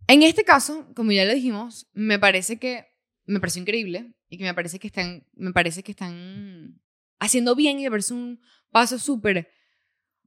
[0.07, 2.87] En este caso, como ya lo dijimos, me parece que,
[3.25, 6.79] me pareció increíble y que me parece que están, me parece que están
[7.19, 8.39] haciendo bien y me parece un
[8.71, 9.49] paso súper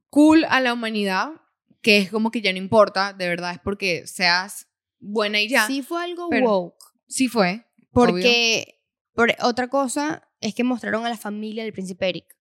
[0.09, 1.31] cool a la humanidad,
[1.81, 4.67] que es como que ya no importa, de verdad, es porque seas
[4.99, 5.65] buena y ya.
[5.65, 7.65] Sí fue algo woke, Sí fue.
[7.91, 8.79] Porque
[9.13, 12.35] por, otra cosa es que mostraron a la familia del príncipe Eric.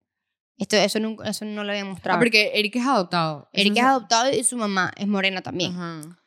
[0.56, 2.16] Esto, eso, nunca, eso no lo habían mostrado.
[2.16, 3.48] Ah, porque Eric es adoptado.
[3.52, 5.72] Eric no es se- adoptado y su mamá es morena también.
[5.74, 6.20] Ajá.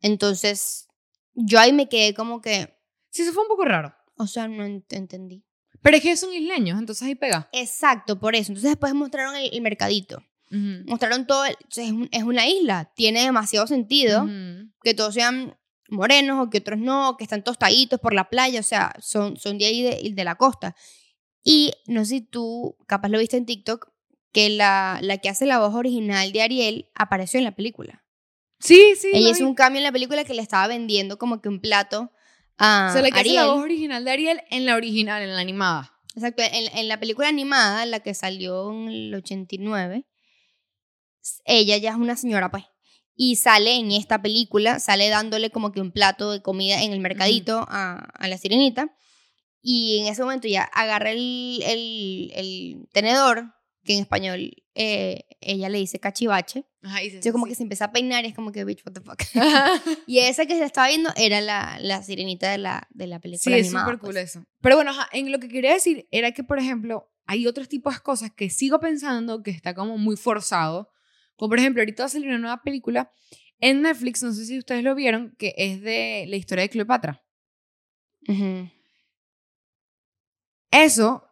[0.00, 0.88] Entonces,
[1.34, 2.74] yo ahí me quedé como que,
[3.10, 3.94] Sí, eso fue un poco raro.
[4.16, 5.44] o sea, no ent- entendí.
[5.82, 7.48] Pero es que son isleños, entonces ahí pega.
[7.52, 8.50] Exacto, por eso.
[8.52, 10.18] Entonces después mostraron el, el mercadito.
[10.50, 10.84] Ujú.
[10.86, 14.70] Mostraron todo, el- es, un- es una isla, tiene demasiado sentido Ujú.
[14.82, 15.56] que todos sean
[15.88, 19.58] morenos o que otros no, que están tostaditos por la playa, o sea, son, son
[19.58, 20.74] de ahí de, de la costa.
[21.44, 23.88] Y no sé si tú, capaz lo viste en TikTok,
[24.32, 28.04] que la, la que hace la voz original de Ariel apareció en la película.
[28.58, 29.10] Sí, sí.
[29.12, 29.48] Ella hizo vi.
[29.50, 32.10] un cambio en la película que le estaba vendiendo como que un plato
[32.58, 35.34] a O sea, la que hace la voz original de Ariel en la original, en
[35.34, 35.92] la animada.
[36.14, 40.06] Exacto, en, en la película animada, la que salió en el 89,
[41.22, 42.64] s- ella ya es una señora, pues.
[43.16, 47.00] Y sale en esta película, sale dándole como que un plato de comida en el
[47.00, 48.94] mercadito a, a la sirenita.
[49.62, 53.52] Y en ese momento ya agarra el, el, el tenedor,
[53.84, 56.66] que en español eh, ella le dice cachivache.
[56.82, 57.50] Ajá, y se- Entonces como sí.
[57.50, 59.22] que se empieza a peinar y es como que, bitch, what the fuck.
[60.06, 63.22] Y esa que se estaba viendo era la, la sirenita de la, de la Sí,
[63.22, 63.86] película es animada.
[63.86, 64.30] súper cool pues.
[64.30, 64.44] eso.
[64.60, 68.00] Pero bueno, en lo que quería decir era que, por ejemplo, hay otros tipos de
[68.00, 70.90] cosas que sigo pensando que está como muy forzado.
[71.36, 73.12] Como por ejemplo, ahorita va a salir una nueva película
[73.58, 77.22] en Netflix, no sé si ustedes lo vieron, que es de la historia de Cleopatra.
[78.28, 78.68] Ujú.
[80.70, 81.22] Eso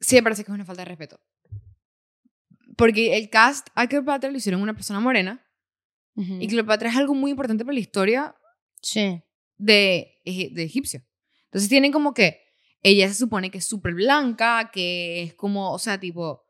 [0.00, 1.20] sí me parece que es una falta de respeto.
[2.76, 5.46] Porque el cast a Cleopatra lo hicieron una persona morena
[6.16, 6.38] Ujú.
[6.40, 8.34] y Cleopatra es algo muy importante para la historia
[8.82, 9.22] Sí.
[9.56, 11.02] de, de egipcio.
[11.46, 12.42] Entonces tienen como que
[12.82, 16.43] ella se supone que es súper blanca, que es como, o sea, tipo,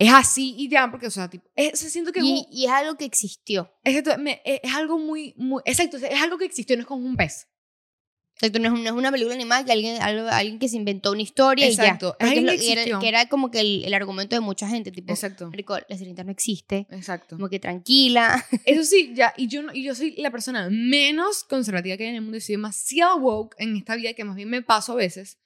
[0.00, 2.32] es así y ya, porque, o sea, tipo, es, o sea, siento que es, Y,
[2.32, 3.72] un- y es algo que existió.
[3.84, 7.04] exacto, me- es, es algo muy, muy, exacto, es algo que existió, no es como
[7.06, 7.46] un pez.
[8.36, 11.12] Exacto, no es, no es una película animada que alguien, algo- alguien que se inventó
[11.12, 12.30] una historia Exacto, y ya.
[12.30, 14.66] Alguien es que lo- que era, que era como que el, el argumento de mucha
[14.66, 17.36] gente, tipo, Exacto, Marico, la sirenita no existe, exacto.
[17.36, 18.42] como que tranquila.
[18.64, 22.14] Eso sí, ya, y yo, y yo soy la persona menos conservativa que hay en
[22.16, 24.96] el mundo y soy demasiado woke en esta vida que más bien me paso a
[24.96, 25.38] veces.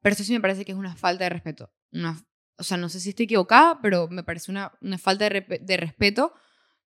[0.00, 1.72] Pero esto sí me parece que es una falta de respeto.
[1.92, 2.20] Una,
[2.58, 5.60] o sea, no sé si estoy equivocada, pero me parece una, una falta de, repe-
[5.60, 6.32] de respeto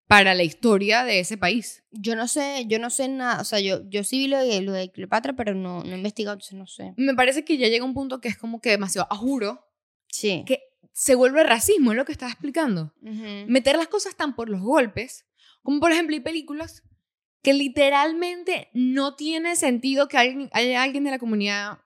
[0.06, 1.82] para la historia de ese país.
[1.90, 4.60] Yo no sé, yo no sé nada, o sea, yo, yo sí vi lo de,
[4.62, 6.94] lo de Cleopatra, pero no, no he investigado, entonces no sé.
[6.96, 9.64] Me parece que ya llega un punto que es como que demasiado, a juro,
[10.08, 10.44] Sí.
[10.46, 10.60] que
[10.92, 12.94] se vuelve racismo, es lo que estaba explicando.
[13.02, 13.44] Ujú.
[13.48, 15.26] meter las cosas tan por los golpes,
[15.62, 16.82] como por ejemplo hay películas
[17.42, 21.78] que literalmente no tiene sentido que alguien, haya alguien de la comunidad,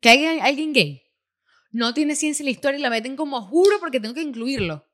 [0.00, 1.02] que haya alguien gay.
[1.70, 4.86] No tiene ciencia en la historia y la meten como juro porque tengo que incluirlo.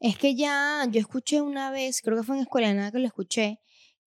[0.00, 2.98] Es que ya, yo escuché una vez, creo que fue en Escuela de Nada que
[2.98, 3.60] lo escuché,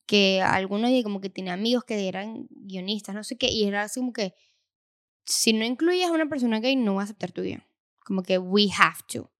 [0.05, 3.83] que alguno de como que tenía amigos que eran guionistas, no sé qué, y era
[3.83, 4.33] así como que,
[5.25, 7.63] si no incluyes a una persona gay, no va a aceptar tu guion.
[8.05, 9.31] Como que we have to.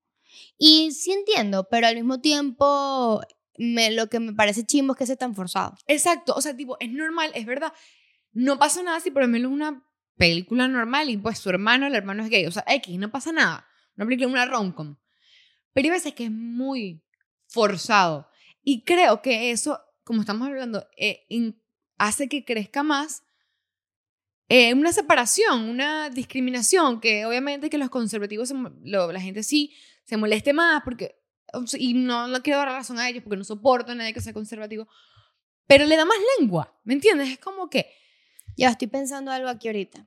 [0.58, 3.22] Y sí entiendo, pero al mismo tiempo,
[3.58, 5.76] me, lo que me parece chimbo es que sea tan forzado.
[5.88, 7.72] Exacto, o sea, tipo, es normal, es verdad.
[8.34, 9.87] No pasa nada si por ejemplo es una
[10.18, 12.46] película normal y pues su hermano, el hermano es gay.
[12.46, 13.68] O sea, X, no pasa nada.
[13.96, 14.98] Una película, una rom-com.
[15.74, 17.04] Pero hay veces que es muy
[17.48, 18.30] forzado.
[18.64, 21.26] Y creo que eso, como estamos hablando, eh,
[21.98, 23.24] hace que crezca más
[24.50, 28.54] eh, una separación, una discriminación, que obviamente que los conservativos,
[28.84, 31.20] lo- la gente sí se moleste más, porque,
[31.78, 34.32] y no, no quiero dar razón a ellos porque no soporto a nadie que sea
[34.34, 34.88] conservativo,
[35.66, 37.28] pero le da más lengua, ¿me entiendes?
[37.30, 37.92] Es como que,
[38.58, 40.06] Ya estoy pensando algo aquí ahorita.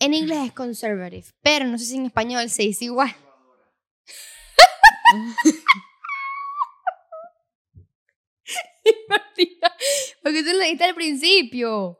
[0.00, 3.14] En inglés es conservative, pero no sé si en español se dice igual.
[10.22, 11.98] Porque tú lo dijiste al principio.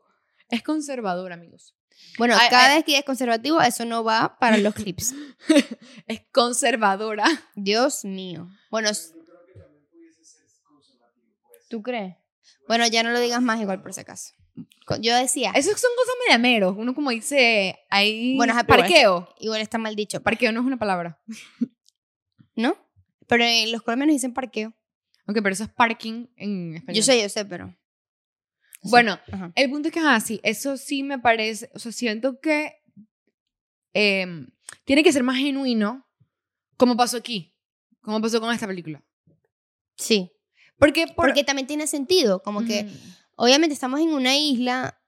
[0.51, 1.75] es conservador, amigos.
[2.17, 2.77] Bueno, Ay, cada ay.
[2.77, 5.15] vez que es conservativo, eso no va para los clips.
[6.07, 7.25] Es conservadora.
[7.55, 8.49] Dios mío.
[8.71, 9.13] Bueno, s-
[11.69, 12.17] ¿tú crees?
[12.67, 14.33] Bueno, ya no lo digas más igual por si acaso.
[15.01, 16.75] Yo decía, Esos son cosas mediameros.
[16.77, 19.35] Uno como dice, ahí Bueno, parqueo.
[19.39, 21.21] igual está mal dicho, Parqueo no es una palabra.
[22.57, 22.77] ¿no?
[23.27, 24.75] Pero en los colombianos dicen parqueo.
[25.27, 26.97] Aunque, pero eso es parking en español.
[26.97, 27.69] Yo sé, yo sé, pero...
[28.83, 28.91] Sí.
[28.91, 29.53] Bueno, Ajá.
[29.55, 32.77] El punto es que, ah, sí, eso sí me parece, o sea, siento que
[33.93, 34.49] em,
[34.85, 36.07] tiene que ser más genuino,
[36.77, 37.55] como pasó aquí,
[38.01, 39.05] como pasó con esta película.
[39.97, 40.31] Sí.
[40.79, 42.95] Porque, por, Porque también tiene sentido, como que Ujú.
[43.39, 45.01] Obviamente estamos en una isla,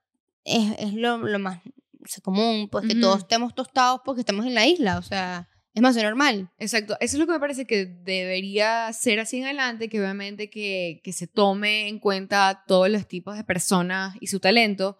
[0.43, 1.59] es, es lo, lo más
[2.03, 3.01] o sea, común, pues que Ujú.
[3.01, 6.49] todos estemos tostados porque estamos en la isla, o sea, es más normal.
[6.57, 10.49] Exacto, eso es lo que me parece que debería ser así en adelante, que obviamente
[10.49, 14.97] que, que se tome en cuenta todos los tipos de personas y su talento,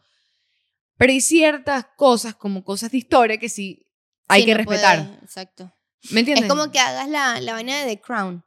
[0.98, 3.88] pero hay ciertas cosas como cosas de historia que sí
[4.28, 5.20] hay Sí, que no puede- respetar.
[5.24, 5.74] exacto.
[6.12, 6.46] ¿Me entiendes?
[6.46, 8.44] Es como que hagas la, la vaina de The Crown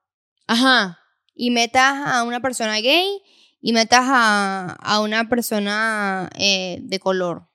[0.47, 0.99] Ajá,
[1.35, 3.21] y metas a una persona gay
[3.67, 7.49] y metas a, a una persona eh, de color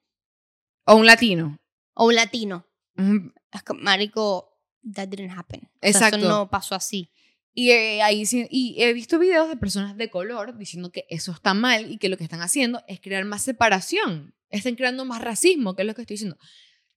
[0.86, 1.60] o un latino.
[1.94, 2.66] o un latino.
[2.98, 3.32] Ujú.
[3.52, 4.60] Es que, marico,
[4.92, 5.62] that didn't happen.
[5.66, 6.18] O sea, Exacto.
[6.18, 7.12] eso no pasó así.
[7.54, 11.54] Y, eh, ahí y he visto videos de personas de color diciendo que eso está
[11.54, 14.34] mal y que lo que están haciendo es crear más separación.
[14.50, 16.40] Están creando más racismo, que es lo que estoy diciendo.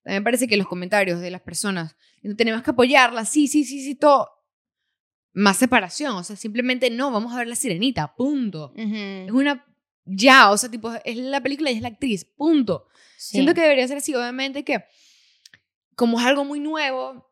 [0.01, 1.95] También parece que los comentarios de las personas,
[2.35, 4.27] tenemos que apoyarla, sí, sí, sí, sí, todo.
[5.33, 8.73] Más separación, o sea, simplemente no, vamos a ver la sirenita, punto.
[8.75, 9.65] Es una,
[10.05, 12.87] ya, o sea, tipo, es la película y es la actriz, punto.
[13.17, 14.83] Siento que debería ser así, obviamente que
[15.95, 17.31] como es algo muy nuevo,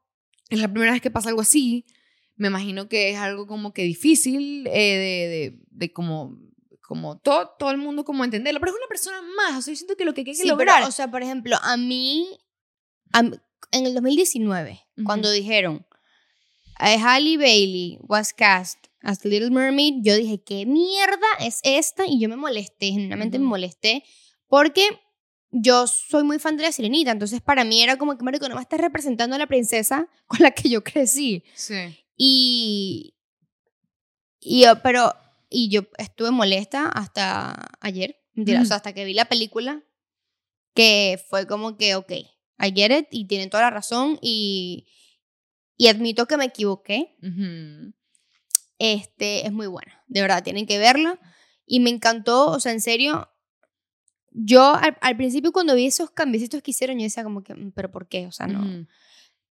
[0.50, 1.86] es la primera vez que pasa algo así,
[2.36, 6.40] me imagino que es algo como que difícil eh, de, de, de, como
[6.92, 9.78] como todo, todo el mundo como entenderlo, pero es una persona más, o sea, yo
[9.78, 10.84] siento que lo que hay que sí, lograr...
[10.84, 12.38] o sea, por ejemplo, a mí,
[13.14, 15.86] en el 2019, cuando dijeron,
[16.82, 22.06] Halle Bailey was cast as Little Mermaid, yo dije, ¿qué mierda es esta?
[22.06, 24.04] Y yo me molesté, genuinamente me molesté,
[24.48, 24.88] porque
[25.52, 28.56] yo soy muy fan de la sirenita, entonces para mí era como que, marico, no
[28.56, 31.44] me estás representando a la princesa con la que yo crecí.
[31.56, 31.98] Sí.
[32.16, 33.16] Y,
[34.40, 35.14] y yo, pero
[35.50, 39.84] y yo estuve molesta hasta ayer, o sea, hasta que vi la película,
[40.74, 44.88] que fue como que, ok, I get it, y tienen toda la razón, y,
[45.82, 47.18] y admito que me equivoqué.
[48.78, 51.20] Este, es muy buena, de verdad, tienen que verla.
[51.66, 53.32] Y me encantó, o sea, en serio,
[54.30, 57.90] yo al, principio cuando vi esos cambios que hicieron, yo decía como que, mm, pero
[57.90, 58.28] ¿por qué?
[58.28, 58.86] O sea, no.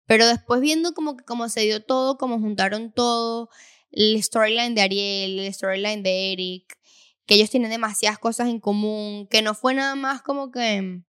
[0.06, 3.50] Pero después viendo como que cómo se dio todo, cómo juntaron todo,
[3.90, 6.78] el storyline de Ariel, el storyline de Eric,
[7.26, 11.02] que ellos tienen demasiadas cosas en común, que no fue nada más como que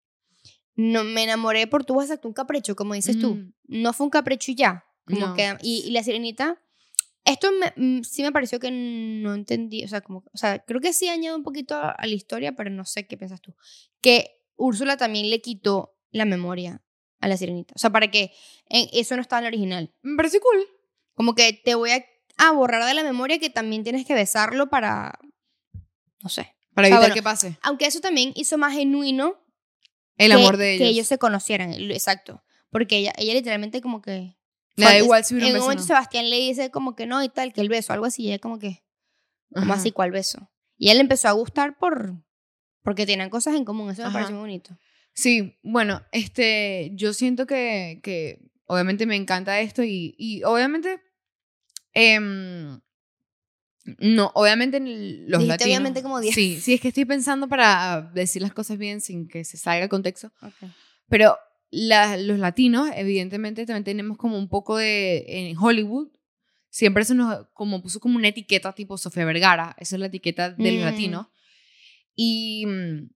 [0.74, 3.36] no me enamoré por tu exacto un capricho, como dices tú.
[3.36, 3.52] Mm.
[3.68, 4.84] No fue un capricho y ya.
[5.06, 6.60] Como que, y, la sirenita,
[7.24, 10.92] esto mm, sí me pareció que no entendí, o sea, como, o sea, creo que
[10.92, 13.54] sí añade un poquito a, la historia, pero no sé qué piensas tú.
[14.00, 16.82] Que Úrsula también le quitó la memoria
[17.20, 17.72] a la sirenita.
[17.76, 18.32] O sea, para que
[18.68, 19.94] eso no estaba en el original.
[20.02, 20.66] Me parece cool.
[21.14, 22.04] Como que te voy a
[22.36, 25.18] a borrar de la memoria que también tienes que besarlo para,
[26.22, 26.54] no sé.
[26.74, 27.58] Para evitar que pase.
[27.62, 29.44] Aunque eso también hizo más genuino
[30.16, 30.82] el amor de ellos.
[30.82, 32.42] Que ellos se conocieran, exacto.
[32.70, 34.36] Porque ella, ella literalmente como que...
[34.76, 37.52] Le da igual si En un momento Sebastián le dice como que no y tal,
[37.52, 38.82] que el beso, algo así, y ella como que...
[39.54, 40.50] Como así, ¿cuál beso?
[40.78, 42.14] Y él empezó a gustar por...
[42.82, 44.76] Porque tenían cosas en común, eso me parece muy bonito.
[45.12, 51.00] Sí, bueno, este, yo siento que, que obviamente me encanta esto y, y obviamente
[51.92, 52.80] Em,
[53.98, 55.66] no, obviamente los latinos.
[55.66, 59.44] obviamente como Sí, sí, es que estoy pensando para decir las cosas bien sin que
[59.44, 60.32] se salga el contexto.
[61.08, 61.36] Pero
[61.72, 65.24] los latinos, evidentemente, también tenemos como un poco de.
[65.26, 66.08] En Hollywood,
[66.68, 69.74] siempre se nos como puso como una etiqueta tipo Sofía Vergara.
[69.78, 70.82] Esa es la etiqueta del mm.
[70.82, 71.30] latino.
[72.14, 73.10] Y mm,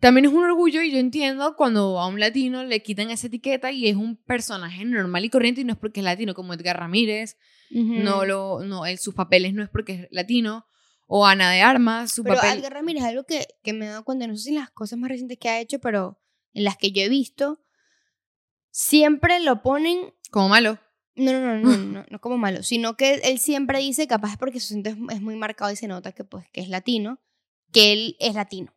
[0.00, 3.70] también es un orgullo y yo entiendo cuando a un latino le quitan esa etiqueta
[3.70, 6.78] y es un personaje normal y corriente y no es porque es latino, como Edgar
[6.78, 7.36] Ramírez,
[7.70, 10.66] no lo, no, él, sus papeles no es porque es latino,
[11.06, 12.58] o Ana de Armas, su pero papel...
[12.58, 14.98] Edgar Ramírez, algo que, que me he dado cuenta, no sé si en las cosas
[14.98, 16.18] más recientes que ha hecho, pero
[16.52, 17.60] en las que yo he visto,
[18.70, 20.12] siempre lo ponen...
[20.30, 20.78] Como malo.
[21.16, 24.60] No, no, no, no, no, no, como malo, sino que él siempre dice, capaz porque
[24.60, 27.20] su acento es muy marcado y se nota que, pues, que es latino,
[27.72, 28.74] que él es latino.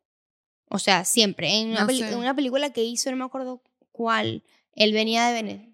[0.69, 1.59] O sea, siempre.
[1.59, 1.69] En
[2.17, 4.43] una, película que hizo, no me acuerdo cuál,
[4.75, 5.73] él venía de Venezuela.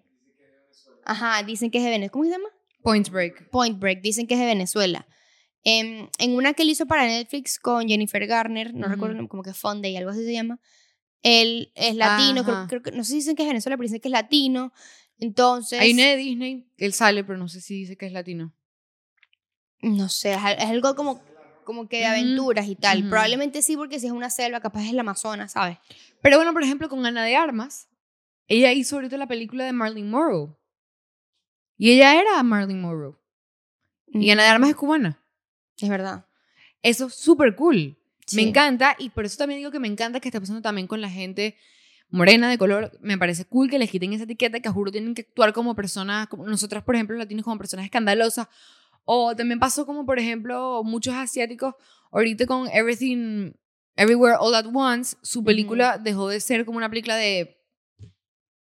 [1.06, 2.12] Ajá, dicen que es de Venezuela.
[2.12, 2.48] ¿Cómo se llama?
[2.82, 3.48] Point Break.
[3.50, 5.06] Point Break, dicen que es de Venezuela.
[5.64, 9.42] En, em, en una que él hizo para Netflix con Jennifer Garner, no recuerdo, como
[9.42, 10.60] que Fonde y algo así se llama.
[11.22, 14.08] Él es latino, creo, que, no sé si dicen que es Venezuela, pero dicen que
[14.08, 14.72] es latino.
[15.18, 15.80] Entonces.
[15.80, 18.54] Hay una de Disney, él sale, pero no sé si dice que es latino.
[19.82, 21.22] No sé, es algo como
[21.70, 23.08] como que de aventuras y tal.
[23.08, 25.78] Probablemente sí, porque si es una selva, capaz es el Amazonas, ¿sabes?
[26.20, 27.88] Pero bueno, por ejemplo, con Ana de Armas,
[28.48, 30.56] ella hizo ahorita la película de Marlene Monroe.
[31.76, 33.14] Y ella era Marlene Monroe.
[34.08, 35.22] Y Ana de Armas es cubana.
[35.78, 36.26] Es verdad.
[36.82, 37.96] Eso es súper cool.
[38.34, 41.00] Me encanta y por eso también digo que me encanta que esté pasando también con
[41.00, 41.56] la gente
[42.10, 42.98] morena de color.
[43.00, 45.74] Me parece cool que les quiten esa etiqueta que a juro tienen que actuar como
[45.74, 48.48] personas, como nosotras, por ejemplo, latinos, como personas escandalosas
[49.04, 51.74] o también pasó como, por ejemplo, muchos asiáticos,
[52.12, 53.52] ahorita con Everything,
[53.96, 57.58] Everywhere All at Once, su película dejó de ser como una película de,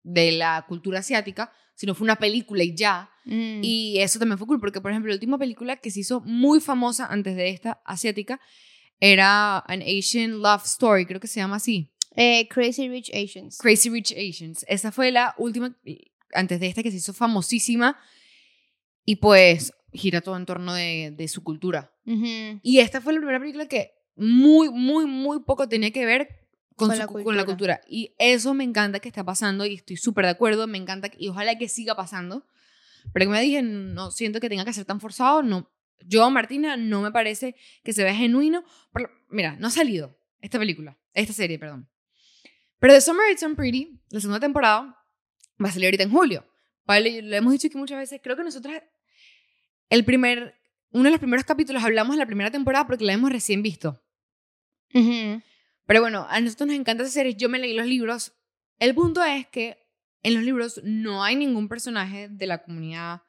[0.03, 3.09] de la cultura asiática, sino fue una película y ya.
[3.25, 3.61] Mm.
[3.63, 6.59] Y eso también fue cool, porque, por ejemplo, la última película que se hizo muy
[6.59, 8.39] famosa antes de esta asiática
[8.99, 11.91] era An Asian Love Story, creo que se llama así.
[12.15, 13.57] Eh, Crazy Rich Asians.
[13.57, 14.65] Crazy Rich Asians.
[14.67, 15.75] Esa fue la última,
[16.33, 17.97] antes de esta, que se hizo famosísima.
[19.03, 21.91] Y pues, gira todo en torno de, de su cultura.
[22.05, 26.89] Y esta fue la primera película que muy, muy, muy poco tenía que ver con,
[26.89, 26.97] con,
[27.37, 27.81] la, cultura.
[27.87, 31.29] Y eso me encanta que está pasando y estoy súper de acuerdo, me encanta y
[31.29, 32.45] ojalá que siga pasando.
[33.13, 35.69] Pero que me dije, no siento que tenga que ser tan forzado, no.
[36.01, 38.63] Yo, Martina, no me parece que se vea genuino.
[39.29, 41.89] mira, no ha salido esta película, esta serie, perdón.
[42.79, 45.05] Pero The Summer It's Pretty, la segunda temporada,
[45.63, 46.45] Va a salir ahorita en julio.
[46.85, 48.19] Vale, lo hemos dicho aquí muchas veces.
[48.21, 48.75] Creo que nosotros,
[49.89, 50.55] el primer,
[50.91, 54.01] uno de los primeros capítulos hablamos de la primera temporada porque la hemos recién visto.
[54.93, 55.41] Ujú.
[55.85, 57.35] Pero bueno, a nosotros nos encanta esa serie.
[57.35, 58.33] Yo me leí los libros.
[58.79, 59.77] El punto es que
[60.23, 63.21] en los libros no hay ningún personaje de la comunidad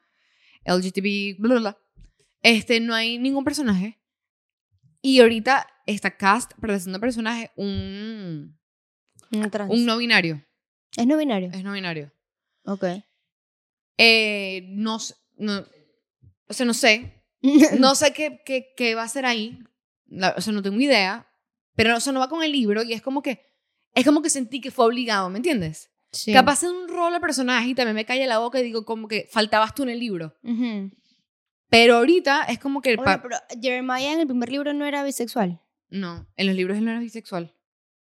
[0.65, 1.77] LGTB, bla, bla, bla.
[2.47, 3.99] Este, no hay ningún personaje.
[5.01, 8.57] Y ahorita está cast para el segundo personaje un,
[9.31, 9.71] Un trans.
[9.71, 10.43] un no binario.
[10.95, 11.49] Es no binario.
[11.53, 12.11] Es no binario.
[12.65, 12.83] Ok.
[13.97, 14.97] Eh, no,
[15.37, 15.65] no,
[16.47, 17.13] o sea, no sé.
[17.79, 19.59] No sé qué, qué, qué va a hacer ahí.
[20.07, 21.27] La- o sea, no tengo idea.
[21.75, 23.45] Pero o sea, no va con el libro y es como que,
[23.93, 25.91] es como que sentí que fue obligado, ¿me entiendes?
[26.11, 26.33] Sí.
[26.33, 29.07] Capaz en un rol de personaje y también me calla la boca y digo como
[29.07, 30.35] que faltabas tú en el libro.
[30.43, 30.91] Ujú.
[31.69, 32.91] Pero ahorita es como que...
[32.91, 35.61] el Oye, pero Jeremiah en el primer libro no era bisexual.
[35.89, 37.53] No, en los libros él no era bisexual.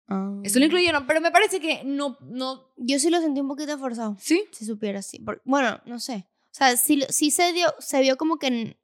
[0.08, 0.40] Ah.
[0.44, 2.16] Eso lo incluyeron, pero me parece que no...
[2.20, 4.44] no Yo sí lo sentí un poquito forzado, ¿Sí?
[4.52, 5.24] si supiera así.
[5.44, 6.26] Bueno, no sé.
[6.52, 8.76] O sea, sí, sí se, dio, se vio como que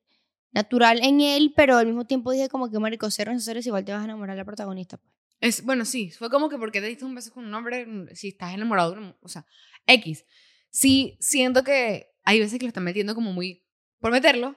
[0.52, 3.92] natural en él, pero al mismo tiempo dije como que, marico, ser series igual te
[3.92, 4.98] vas a enamorar de la protagonista.
[4.98, 5.12] pues.
[5.40, 8.28] Es, bueno, sí, fue como que porque te diste un beso con un hombre si
[8.28, 9.44] estás enamorado O sea,
[9.86, 10.24] X.
[10.70, 13.64] Sí, siento que hay veces que lo están metiendo como muy
[14.00, 14.56] por meterlo,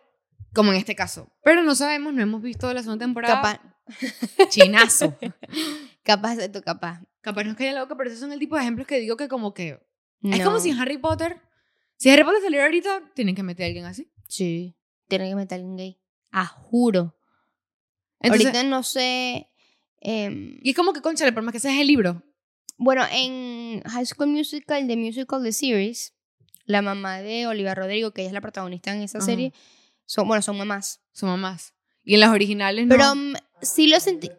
[0.56, 1.30] como en este caso.
[1.43, 3.36] Pero no sabemos, no hemos visto la segunda temporada.
[3.36, 3.62] Capaz,
[4.49, 5.16] Chinazo.
[6.03, 7.01] capaz de tu capaz.
[7.22, 9.28] Capaz nos cae la boca, pero esos son el tipo de ejemplos que digo que
[9.28, 9.80] como que...
[10.24, 10.60] Es como No.
[10.60, 11.41] si en Harry Potter...
[11.97, 14.12] Si Harry Potter saliera ahorita, tienen que meter a alguien así.
[14.28, 14.76] Sí.
[15.08, 15.99] Tiene que meter a alguien gay.
[16.32, 17.16] Ah, juro.
[18.20, 19.49] Entonces, Ahorita no sé.
[20.01, 22.22] em, Y es como que, conchale, por más que sea el libro.
[22.78, 26.14] bueno, en High School Musical, The Musical, The Series,
[26.66, 29.26] la mamá de Olivia Rodrigo, que ella es la protagonista en esa Ajá.
[29.28, 29.53] serie,
[30.06, 31.01] son, bueno, son mamás.
[31.12, 31.74] Son mamás.
[32.03, 33.16] Y en las originales Pero no.
[33.16, 34.30] mm, sí lo sentí.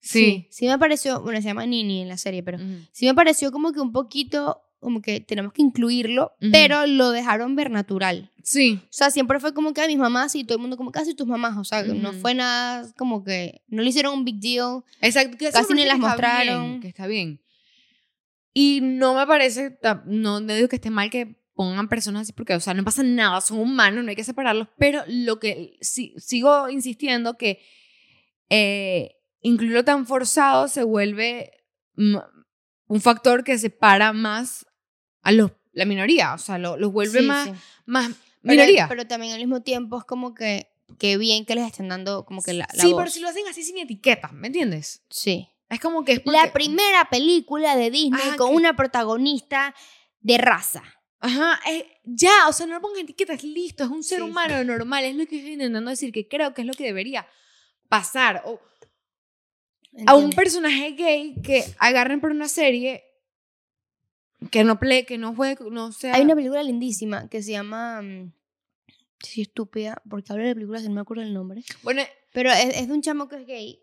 [0.00, 0.48] Sí.
[0.50, 2.78] Sí, me pareció, bueno, se llama Nini en la serie, pero Ujú.
[2.92, 6.50] sí me pareció como que un poquito, como que tenemos que incluirlo, Ujú.
[6.50, 8.30] pero lo dejaron ver natural.
[8.42, 8.80] Sí.
[8.82, 11.14] O sea, siempre fue como que a mis mamás y todo el mundo como casi
[11.14, 12.18] tus mamás, o sea, no Ujú.
[12.18, 14.82] fue nada como que, no le hicieron un big deal.
[15.00, 15.36] Exacto.
[15.38, 16.80] que Casi ni las que está bien, mostraron.
[16.80, 17.40] que está bien.
[18.54, 21.36] Y no me parece, no, no digo que esté mal que
[21.70, 24.68] pongan personas así porque, o sea, no pasa nada, son humanos, no hay que separarlos,
[24.78, 27.60] pero lo que sigo insistiendo que
[28.50, 31.52] eh, incluirlo tan forzado se vuelve
[31.96, 34.66] un factor que separa más
[35.22, 37.54] a los, la minoría, o sea, lo- los vuelve Sí, más, sí.
[37.86, 38.10] más
[38.42, 38.86] minoría.
[38.88, 42.42] pero también al mismo tiempo es como que, que bien que les estén dando como
[42.42, 42.98] que la, la sí, voz.
[42.98, 45.02] pero si lo hacen así sin etiqueta, ¿me entiendes?
[45.10, 45.48] Sí.
[45.70, 49.74] Es como que es La primera película de Disney con que- una protagonista
[50.20, 50.82] de raza.
[51.24, 54.64] Ajá, eh, ya, o sea, no le pongan etiquetas, listo, es un ser Sí, humano
[54.64, 57.28] normal, es lo que estoy intentando decir, que creo que es lo que debería
[57.88, 58.42] pasar.
[58.44, 58.60] O
[60.06, 63.04] a un personaje gay que agarren por una serie
[64.50, 66.14] que no ple, que no juegue, no sea...
[66.14, 68.02] Hay una película lindísima que se llama...
[68.02, 68.32] mm,
[69.20, 71.62] Sí, estúpida, porque hablo de películas y no me acuerdo el nombre.
[71.84, 72.02] Bueno,
[72.32, 73.80] Pero es, es de un chamo que es gay.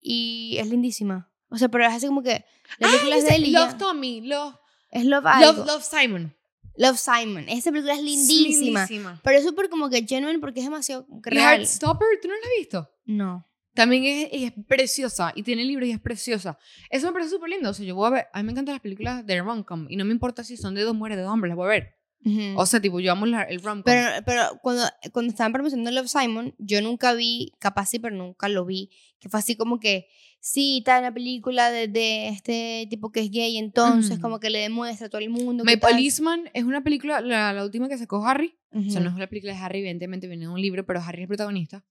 [0.00, 1.30] Y es lindísima.
[1.50, 2.44] O sea, pero es así como que...
[2.78, 3.46] La ah, película es dice de.
[3.50, 4.56] Love Tommy, Love,
[4.90, 5.64] Es Love Love, algo.
[5.64, 6.36] Love Simon.
[6.76, 7.48] Love Simon.
[7.48, 8.80] Esa película es lindísima.
[8.86, 9.20] Lindísima.
[9.22, 11.58] Pero es súper como que genuine porque es demasiado real.
[11.60, 12.90] Heartstopper, ¿tú no la has visto?
[13.04, 13.46] No.
[13.74, 16.58] También es, es preciosa y tiene libros y es preciosa.
[16.90, 17.70] Eso me parece súper lindo.
[17.70, 19.96] O sea, yo voy a ver, a mí me encantan las películas de rom-com y
[19.96, 21.94] no me importa si son de dos mujeres, de dos hombres, las voy a ver.
[22.24, 22.58] Ujú.
[22.60, 23.84] O sea, tipo, yo amo la- el rom-com.
[23.84, 24.82] Pero, pero cuando,
[25.12, 28.90] cuando estaban promocionando Love Simon, yo nunca vi, capaz sí, pero nunca lo vi,
[29.20, 30.08] que fue así como que,
[30.40, 34.50] sí, está en la película de, de este tipo que es gay, entonces como que
[34.50, 35.62] le demuestra a todo el mundo.
[35.64, 35.92] My tal.
[35.92, 38.56] Policeman es una película, la, la última que sacó Harry.
[38.72, 41.18] O sea, no es la película de Harry, evidentemente viene de un libro, pero Harry
[41.18, 41.84] es el protagonista.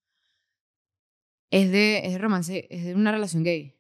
[1.52, 3.76] Es de, es de romance, es de una relación gay.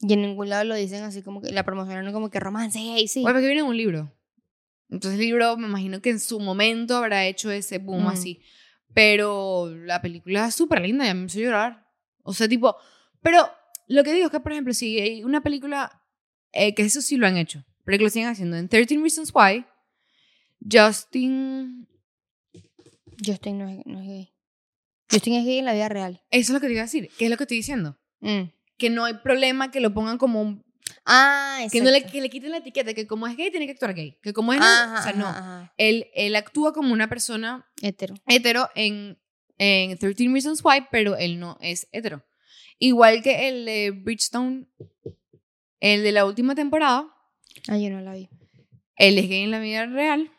[0.00, 3.06] Y en ningún lado lo dicen así como que, la promocionaron como que romance gay,
[3.08, 3.22] sí.
[3.22, 4.12] Bueno, porque viene de un libro.
[4.88, 8.08] Entonces el libro, me imagino que en su momento habrá hecho ese boom Mm.
[8.08, 8.40] así.
[8.94, 11.81] Pero la película es súper linda, ya me hizo llorar.
[12.22, 12.76] O sea, tipo,
[13.22, 13.48] pero
[13.88, 16.02] lo que digo es que, por ejemplo, si hay una película,
[16.52, 19.32] eh, que eso sí lo han hecho, pero que lo siguen haciendo, en 13 Reasons
[19.34, 19.64] Why,
[20.70, 21.88] Justin,
[23.24, 24.34] Justin no es, no es gay.
[25.10, 26.22] Justin es gay en la vida real.
[26.30, 27.98] eso es lo que te iba a decir, ¿qué es lo que estoy diciendo?
[28.20, 28.42] Mm.
[28.78, 30.64] Que no hay problema que lo pongan como un,
[31.04, 33.72] Ah, que no le, que le quiten la etiqueta, que como es gay tiene que
[33.72, 35.74] actuar gay, que como es, no- Ajá, o sea, no, ajá, ajá.
[35.76, 38.14] Él, él actúa como una persona Hetero.
[38.26, 39.18] hetero en,
[39.58, 42.24] en 13 Reasons Why, pero él no es hetero.
[42.78, 44.66] Igual que el de Bridgestone,
[45.80, 47.08] el de la última temporada,
[47.68, 48.28] Ah, yo no la vi.
[48.96, 50.32] él es gay en la vida real.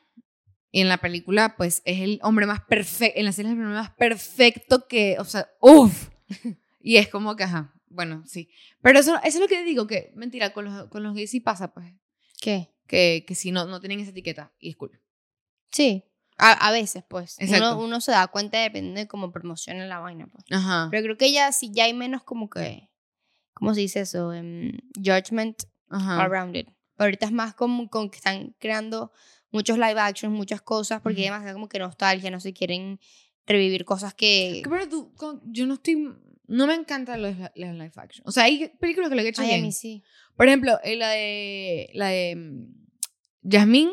[0.71, 3.61] Y en la película, pues, es el hombre más perfecto, en la serie es el
[3.63, 6.09] hombre más perfecto que, o sea, uff.
[6.85, 8.49] Y es como que, ajá, bueno, sí.
[8.81, 11.39] Pero eso, eso es lo que digo, que mentira, con los, con los gays sí
[11.39, 11.93] pasa, pues.
[12.41, 12.71] ¿Qué?
[12.87, 14.51] que, que sí, no, no tienen esa etiqueta.
[14.59, 14.99] Y es cool.
[15.71, 16.03] Sí.
[16.37, 17.37] A, a veces, pues.
[17.39, 20.45] Uno, uno se da cuenta dependiendo de cómo promociona la vaina, pues.
[20.51, 20.87] Ajá.
[20.91, 22.89] Pero creo que ya sí ya hay menos como que.
[23.53, 24.33] ¿Cómo se dice eso?
[24.33, 26.23] Em, judgment Ajá.
[26.23, 26.67] around it.
[26.95, 29.11] Pero ahorita es más como con que están creando
[29.51, 31.21] muchos live actions, muchas cosas, porque Ujú.
[31.21, 32.99] hay demasiado como que nostalgia, no se quieren
[33.45, 34.63] revivir cosas que.
[34.67, 35.13] Pero tú,
[35.45, 36.13] yo no estoy.
[36.45, 38.23] No me encantan los, los live action.
[38.27, 39.61] O sea, hay películas que lo he hecho Ay, a bien.
[39.61, 40.03] mí sí.
[40.35, 41.89] Por ejemplo, eh, la de.
[41.93, 42.35] La de.
[42.35, 42.73] mm,
[43.43, 43.89] Yasmín.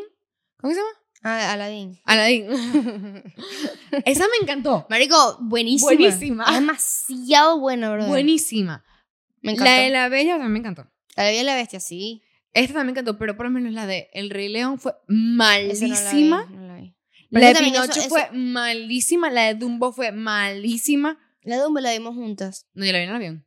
[0.58, 0.90] ¿Cómo se llama?
[1.22, 2.00] Ah, Aladdin.
[2.04, 2.46] Aladdin.
[4.06, 4.86] Esa me encantó.
[4.88, 5.86] Marico, buenísima.
[5.92, 6.44] Buenísima.
[6.48, 8.06] Es demasiado buena, bro.
[8.06, 8.84] Buenísima.
[9.42, 9.70] Me encantó.
[9.70, 10.86] La de la Bella también me encantó.
[11.16, 12.22] La Bella y la Bestia, sí.
[12.52, 15.02] Esta también me encantó, pero por lo menos la de El Rey León fue Esa
[15.08, 16.46] no la vi, malísima.
[16.50, 19.30] no la de Pinocho eso- fue malísima.
[19.30, 21.18] La de Dumbo fue malísima.
[21.42, 22.66] La de Dumbo la vimos juntas.
[22.74, 23.46] No, yo la vi en el avión.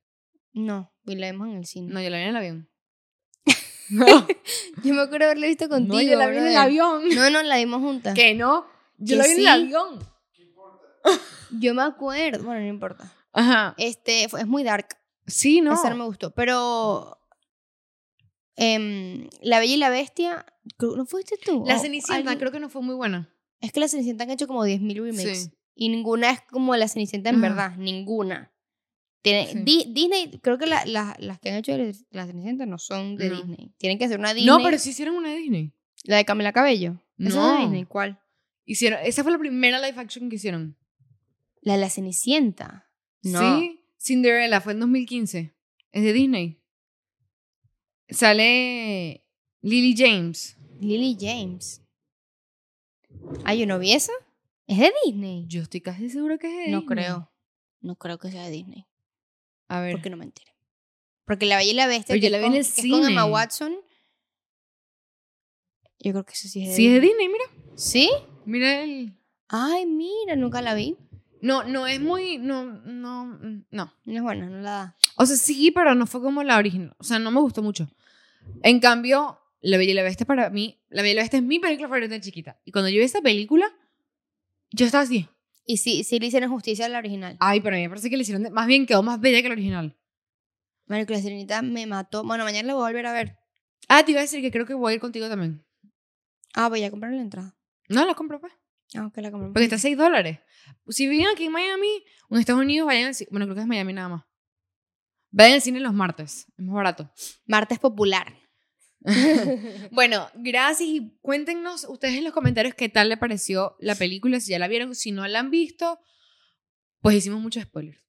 [0.53, 1.91] No, y la vimos en el cine.
[1.93, 2.69] No, yo la vi en el avión.
[3.93, 4.05] No,
[4.83, 5.93] Yo me acuerdo haberla visto contigo.
[5.95, 7.03] no yo la vi en el avión.
[7.15, 8.13] No, no, la vimos juntas.
[8.15, 8.65] Que no.
[8.97, 9.99] Yo Que la vi en el avión.
[11.59, 12.43] Yo me acuerdo.
[12.43, 13.13] Bueno, no importa.
[13.33, 13.75] Ajá.
[13.77, 14.87] Este, fue- es muy dark.
[15.27, 15.73] Sí, no.
[15.73, 16.31] Esa no me gustó.
[16.31, 17.17] Pero.
[18.55, 20.45] em, la Bella y la Bestia.
[20.79, 21.63] ¿No fuiste tú?
[21.67, 23.29] La O Cenicienta alguien- creo que no fue muy buena.
[23.59, 25.43] Es que la Cenicienta han hecho como 10.000 remakes.
[25.43, 25.51] Sí.
[25.75, 27.41] Y ninguna es como la Cenicienta en Ajá.
[27.49, 27.75] verdad.
[27.77, 28.51] Ninguna.
[29.23, 29.59] Tiene, Sí.
[29.63, 33.15] Di- Disney, creo que la- la- las que han hecho de la Cenicienta no son
[33.15, 33.37] de No.
[33.37, 33.73] Disney.
[33.77, 34.45] Tienen que hacer una Disney.
[34.55, 35.73] No, pero sí hicieron una de Disney.
[36.03, 37.01] La de Camila Cabello.
[37.17, 37.53] ¿Esa es No.
[37.55, 37.85] de Disney?
[37.85, 38.19] ¿Cuál?
[38.65, 40.77] Hicieron, esa fue la primera live action que hicieron.
[41.61, 42.89] La de la Cenicienta.
[43.23, 43.39] No.
[43.59, 43.79] Sí.
[43.97, 45.55] Cinderella fue en 2015.
[45.93, 46.61] Es de Disney.
[48.09, 49.25] Sale
[49.61, 50.57] Lily James.
[50.81, 51.81] Lily James.
[53.45, 54.11] Ah, yo no vi esa.
[54.67, 55.45] ¿Es de Disney?
[55.47, 56.97] Yo estoy casi segura que es de No Disney.
[56.97, 57.31] creo.
[57.81, 58.85] No creo que sea de Disney.
[59.73, 59.93] A ver.
[59.93, 60.51] Porque no me enteré.
[61.25, 62.13] Porque La Bella y la Bestia.
[62.13, 63.23] Pero que yo la vi en el que es con Emma cine.
[63.23, 63.75] Watson.
[65.99, 67.27] Yo creo que eso sí es de Sí, es de Disney.
[67.27, 67.75] Disney, mira.
[67.75, 68.11] ¿Sí?
[68.45, 69.17] Mira el.
[69.47, 70.95] Ay, mira, nunca la vi.
[71.41, 72.37] No, no es muy.
[72.37, 73.93] No, no, mm, no.
[74.05, 74.97] No es buena, no la da.
[75.15, 76.95] O sea, sí, pero no fue como la original.
[76.99, 77.89] O sea, no me gustó mucho.
[78.61, 80.79] En cambio, La Bella y la Bestia para mí.
[80.89, 82.59] La Bella y la Bestia es mi película favorita de chiquita.
[82.63, 83.73] Y cuando yo vi esa película,
[84.71, 85.27] yo estaba así.
[85.65, 87.37] Y sí, sí le hicieron justicia a la original.
[87.39, 88.43] Ay, pero a mí me parece que le hicieron.
[88.43, 89.97] de- Más bien quedó más bella que la original.
[90.87, 92.23] Marico, la sirenita me mató.
[92.23, 93.37] Bueno, mañana la voy a volver a ver.
[93.87, 95.65] Ah, te iba a decir que creo que voy a ir contigo también.
[96.53, 97.55] Ah, voy a comprar la entrada.
[97.89, 98.53] No, la compro, pues.
[98.95, 99.53] Ah, ok, la compro.
[99.53, 100.39] Porque está a 6 dólares.
[100.89, 103.29] Si viven aquí en Miami o en Estados Unidos, vayan al cine.
[103.31, 104.23] Bueno, creo que es Miami nada más.
[105.31, 106.45] Vayan al cine los martes.
[106.57, 107.11] Es más barato.
[107.45, 108.33] Martes popular.
[109.91, 114.51] Bueno, gracias y cuéntenos ustedes en los comentarios qué tal le pareció la película, si
[114.51, 115.99] ya la vieron, si no la han visto,
[117.01, 117.99] pues hicimos muchos spoilers.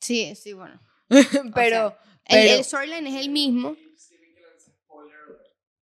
[0.00, 0.80] Sí, sí, bueno.
[1.54, 1.96] Pero,
[2.26, 3.76] El, pero- el storyline es el mismo.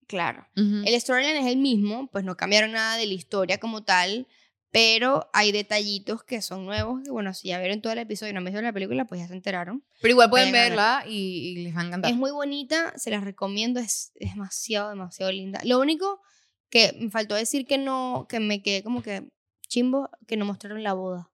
[0.07, 0.45] Claro.
[0.57, 0.84] Ujú.
[0.86, 4.28] El storyline es el mismo, pues no cambiaron nada de la historia como tal,
[4.72, 7.03] pero hay detallitos que son nuevos.
[7.03, 9.22] Que bueno, si ya vieron todo el episodio y no han visto la película, pues
[9.22, 9.84] ya se enteraron.
[10.01, 12.11] pero igual pueden vayan verla y, y les va a encantar.
[12.11, 15.59] Es muy bonita, se las recomiendo, es, es demasiado, demasiado linda.
[15.63, 16.22] Lo único
[16.69, 19.30] que me faltó decir que no, que me quedé como que
[19.67, 21.30] chimbo, que no mostraron la boda.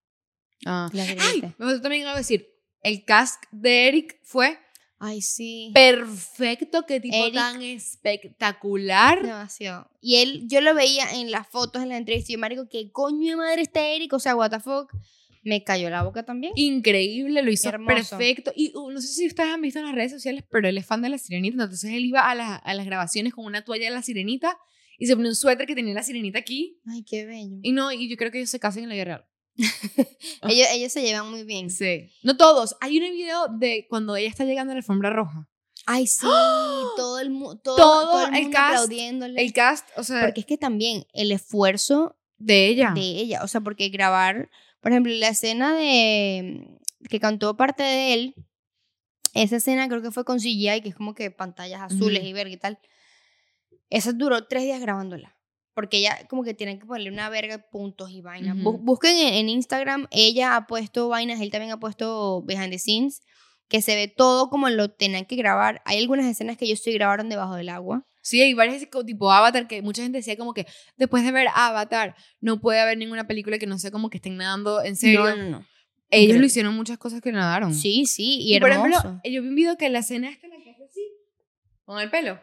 [0.66, 0.90] Ah.
[0.94, 2.54] La Ay, me faltó también algo decir.
[2.82, 4.60] El cast de Eric fue
[5.00, 5.72] Ay, sí.
[5.74, 7.34] perfecto, qué tipo Eric.
[7.36, 9.22] tan espectacular.
[9.22, 9.90] Demasiado.
[10.02, 12.92] Y él, yo lo veía en las fotos, en la entrevista, y yo, marico, ¿qué
[12.92, 14.14] coño de madre está Eric?
[14.14, 14.92] O sea, what the fuck.
[15.44, 16.52] Me cayó la boca también.
[16.58, 18.18] Increíble, lo hizo Hermoso.
[18.18, 18.52] perfecto.
[18.56, 20.86] Y uh, no sé si ustedes han visto en las redes sociales, pero él es
[20.86, 21.64] fan de la sirenita.
[21.64, 24.58] Entonces él iba a, la- a las grabaciones con una toalla de la sirenita
[25.00, 26.82] y se ponía un suéter que tenía la sirenita aquí.
[26.86, 27.60] Ay, qué bello.
[27.62, 29.26] Y no, y yo creo que ellos se casan en la vida real.
[30.48, 31.70] ellos, ellos se llevan muy bien.
[31.70, 32.10] Sí.
[32.24, 32.76] No todos.
[32.82, 35.48] Hay un video de cuando ella está llegando a la alfombra roja.
[35.86, 36.26] Ay, sí.
[36.96, 39.42] Todo el, mu- todo, Todo todo el el mundo cast, aplaudiéndole.
[39.42, 42.92] El cast, o sea, Porque es que también el esfuerzo de ella.
[42.94, 44.50] de ella, o sea, porque grabar,
[44.82, 46.68] por ejemplo, la escena de
[47.10, 48.36] que cantó parte de él,
[49.34, 52.54] esa escena creo que fue con CGI, que es como que pantallas azules y verga
[52.54, 52.80] y tal.
[53.90, 55.37] Esa duró tres días grabándola.
[55.78, 58.56] Porque ella como que tienen que ponerle una verga puntos y vainas.
[58.58, 58.78] Bu- Ujú.
[58.80, 63.22] Busquen en, en Instagram, ella ha puesto vainas, él también ha puesto behind the scenes,
[63.68, 65.84] que se ve todo como lo tenían que grabar.
[65.86, 68.08] Hay algunas escenas que ellos sí grabaron debajo del agua.
[68.24, 70.66] Sí, hay varias tipo Avatar que mucha gente decía como que
[70.96, 74.36] después de ver Avatar no puede haber ninguna película que no sea como que estén
[74.36, 75.26] nadando en serio.
[75.26, 75.66] No, no, no.
[76.10, 77.72] Ellos Pero- lo hicieron muchas cosas que nadaron.
[77.76, 78.98] Sí, sí, y, por hermoso.
[78.98, 81.02] ejemplo, yo vi un video que la escena esta la que hace así,
[81.86, 82.40] con el pelo,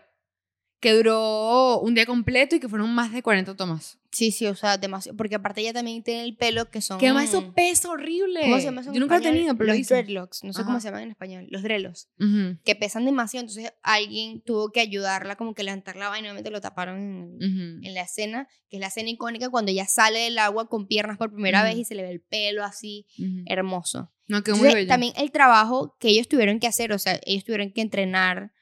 [0.85, 3.99] que duró un día completo y que fueron más de 40 tomas.
[4.13, 5.17] Sí, sí, o sea, demasiado.
[5.17, 6.99] Porque aparte ella también tiene el pelo que son.
[7.01, 8.43] Que además eso pesa horrible.
[8.43, 10.61] ¿Cómo se llama eso Yo nunca lo he tenido, pero lo Los dreadlocks, no sé
[10.63, 10.81] cómo Ajá.
[10.83, 11.47] se llaman en español.
[11.49, 12.09] Los drelos.
[12.21, 16.51] Ujú, Que pesan demasiado, entonces alguien tuvo que ayudarla, como que levantar la vaina, obviamente
[16.51, 17.87] lo taparon en, ujú.
[17.87, 21.17] en la escena, que es la escena icónica cuando ella sale del agua con piernas
[21.17, 21.81] por primera vez Ujú.
[21.81, 23.07] y se le ve el pelo así,
[23.47, 24.13] hermoso.
[24.29, 24.89] No, quedó muy Entonces, bello.
[24.89, 28.53] también el trabajo que ellos tuvieron que hacer, o sea, ellos tuvieron que entrenar.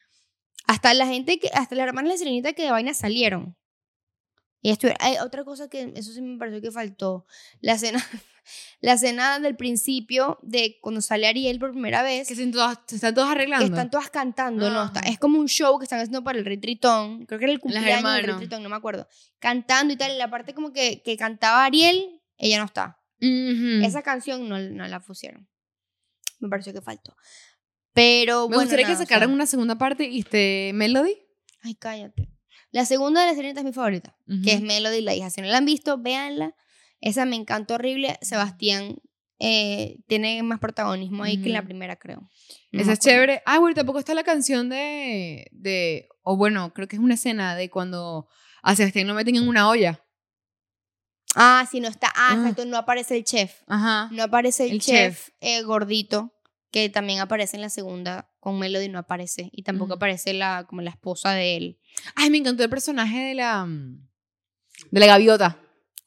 [0.72, 3.56] Hasta la gente, que, hasta las hermanas de Sirenita que de vaina salieron.
[4.62, 7.26] Ellas tuvieron, hay otra cosa que, eso sí me pareció que faltó.
[7.60, 7.98] La escena,
[8.80, 12.26] la escena del principio de cuando sale Ariel por primera vez.
[12.26, 13.66] Que se, todas- se están todos arreglando.
[13.66, 14.84] Que están todas cantando, ¿no?
[14.86, 15.08] Está- Ajá.
[15.10, 17.26] es como un show que están haciendo para el Rey Tritón.
[17.26, 18.40] Creo que era el cumpleaños del Rey hermanos.
[18.40, 19.06] Tritón, no me acuerdo.
[19.40, 20.12] Cantando y tal.
[20.12, 22.98] Y la parte como que, que cantaba Ariel, ella no está.
[23.84, 25.48] Esa canción no, no la pusieron.
[26.38, 27.14] Me pareció que faltó.
[27.94, 28.60] Pero Me bueno.
[28.62, 31.14] gustaría nada, que o sacaran sea- una segunda parte y este Melody.
[31.62, 32.28] Ay, cállate.
[32.70, 34.62] La segunda de la Sirenita es mi favorita, que es.
[34.62, 35.28] Melody, la hija.
[35.30, 36.54] Si no la han visto, véanla.
[37.00, 38.18] Esa me encantó horrible.
[38.22, 38.96] Sebastián
[39.38, 42.30] eh, tiene más protagonismo ahí que en la primera, creo.
[42.70, 43.42] No Esa es chévere.
[43.44, 46.08] Ah, bueno, tampoco está la canción de, de.
[46.22, 48.28] O bueno, creo que es una escena de cuando
[48.62, 50.02] a Sebastián lo meten en una olla.
[51.34, 52.08] Ah, sí, no está.
[52.14, 52.34] Ah, Ah.
[52.36, 53.52] exacto, no aparece el chef.
[53.66, 54.08] Ajá.
[54.12, 56.32] No aparece el, El chef, eh, gordito,
[56.72, 58.28] que también aparece en la segunda.
[58.40, 59.50] Con Melody no aparece.
[59.52, 61.78] Y tampoco aparece la, como la esposa de él.
[62.16, 63.64] Ay, me encantó el personaje de la.
[63.64, 64.08] mm,
[64.90, 65.58] De la gaviota.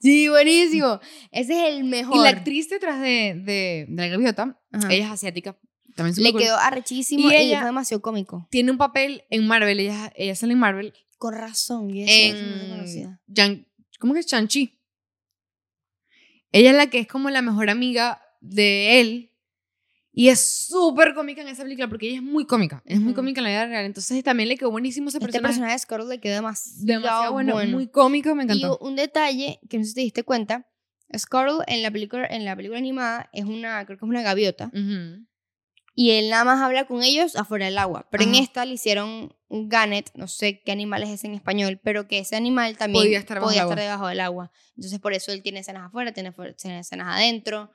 [0.01, 0.99] Sí, buenísimo.
[1.31, 2.17] Ese es el mejor.
[2.17, 4.91] Y la actriz detrás de, de, de la gaviota, Ajá.
[4.93, 5.57] ella es asiática.
[5.95, 6.41] También Le cool.
[6.41, 8.45] quedó arrechísimo Y y, ella- fue demasiado cómico.
[8.51, 9.79] Tiene un papel en Marvel.
[9.79, 10.93] Ella, ella sale en Marvel.
[11.17, 11.87] Con razón.
[11.89, 12.69] Yo decía, "Esa no es En.
[12.69, 13.21] conocida".
[13.27, 13.65] Yang-
[13.99, 14.77] ¿Cómo que es Chanchi?
[16.51, 19.31] Ella es la que es como la mejor amiga de él.
[20.17, 20.39] Y es
[20.69, 22.81] súper cómica en esa película porque ella es muy cómica.
[22.85, 23.83] Es muy cómica en la vida real.
[23.85, 25.49] Entonces también le quedó buenísimo ese Este personaje.
[25.51, 27.71] personaje de Scarlett le quedó demasiado, Demasiado bueno, bueno.
[27.73, 28.77] muy cómico, me Y encantó.
[28.79, 30.67] un detalle que no sé si te diste cuenta.
[31.17, 34.67] Scarlett en la película, en la película animada es una, creo que es una gaviota.
[34.73, 35.25] Ujú.
[35.97, 38.07] Y él nada más habla con ellos afuera del agua.
[38.09, 41.79] Pero en esta le hicieron un gannet, no sé qué animal es ese en español,
[41.83, 43.75] pero que ese animal también Podía estar el agua.
[43.75, 44.51] debajo del agua.
[44.77, 47.71] Entonces por eso él tiene escenas afuera, tiene, fu- tiene escenas adentro.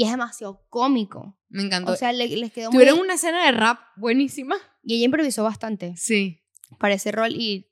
[0.00, 1.36] Y es demasiado cómico.
[1.48, 1.90] Me encantó.
[1.90, 2.76] O sea, le- les quedó muy...
[2.78, 4.54] Tuvieron una escena de rap buenísima.
[4.84, 6.40] Y ella improvisó bastante Sí.
[6.78, 7.68] para ese rol y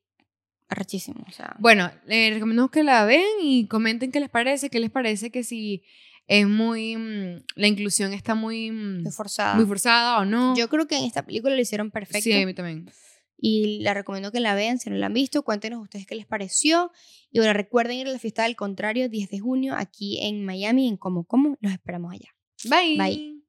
[0.69, 1.25] arrechísimo.
[1.29, 4.91] O sea, Bueno, les recomendamos que la vean y comenten qué les parece, qué les
[4.91, 5.85] parece que si
[6.27, 6.97] es muy...
[6.97, 8.73] mm, la inclusión está muy...
[8.73, 9.55] mm, fue forzada.
[9.55, 10.57] muy forzada o no.
[10.57, 12.25] Yo creo que en esta película lo hicieron perfecto.
[12.25, 12.91] Sí, a mí también.
[13.39, 15.43] Y la recomiendo que la vean si no la han visto.
[15.43, 16.91] Cuéntenos ustedes qué les pareció.
[17.31, 20.89] Y bueno, recuerden ir a la fiesta del contrario 10 de junio aquí en Miami,
[20.89, 21.57] en Como Como.
[21.61, 22.35] Los esperamos allá.
[22.65, 22.97] Bye.
[22.97, 23.43] Bye.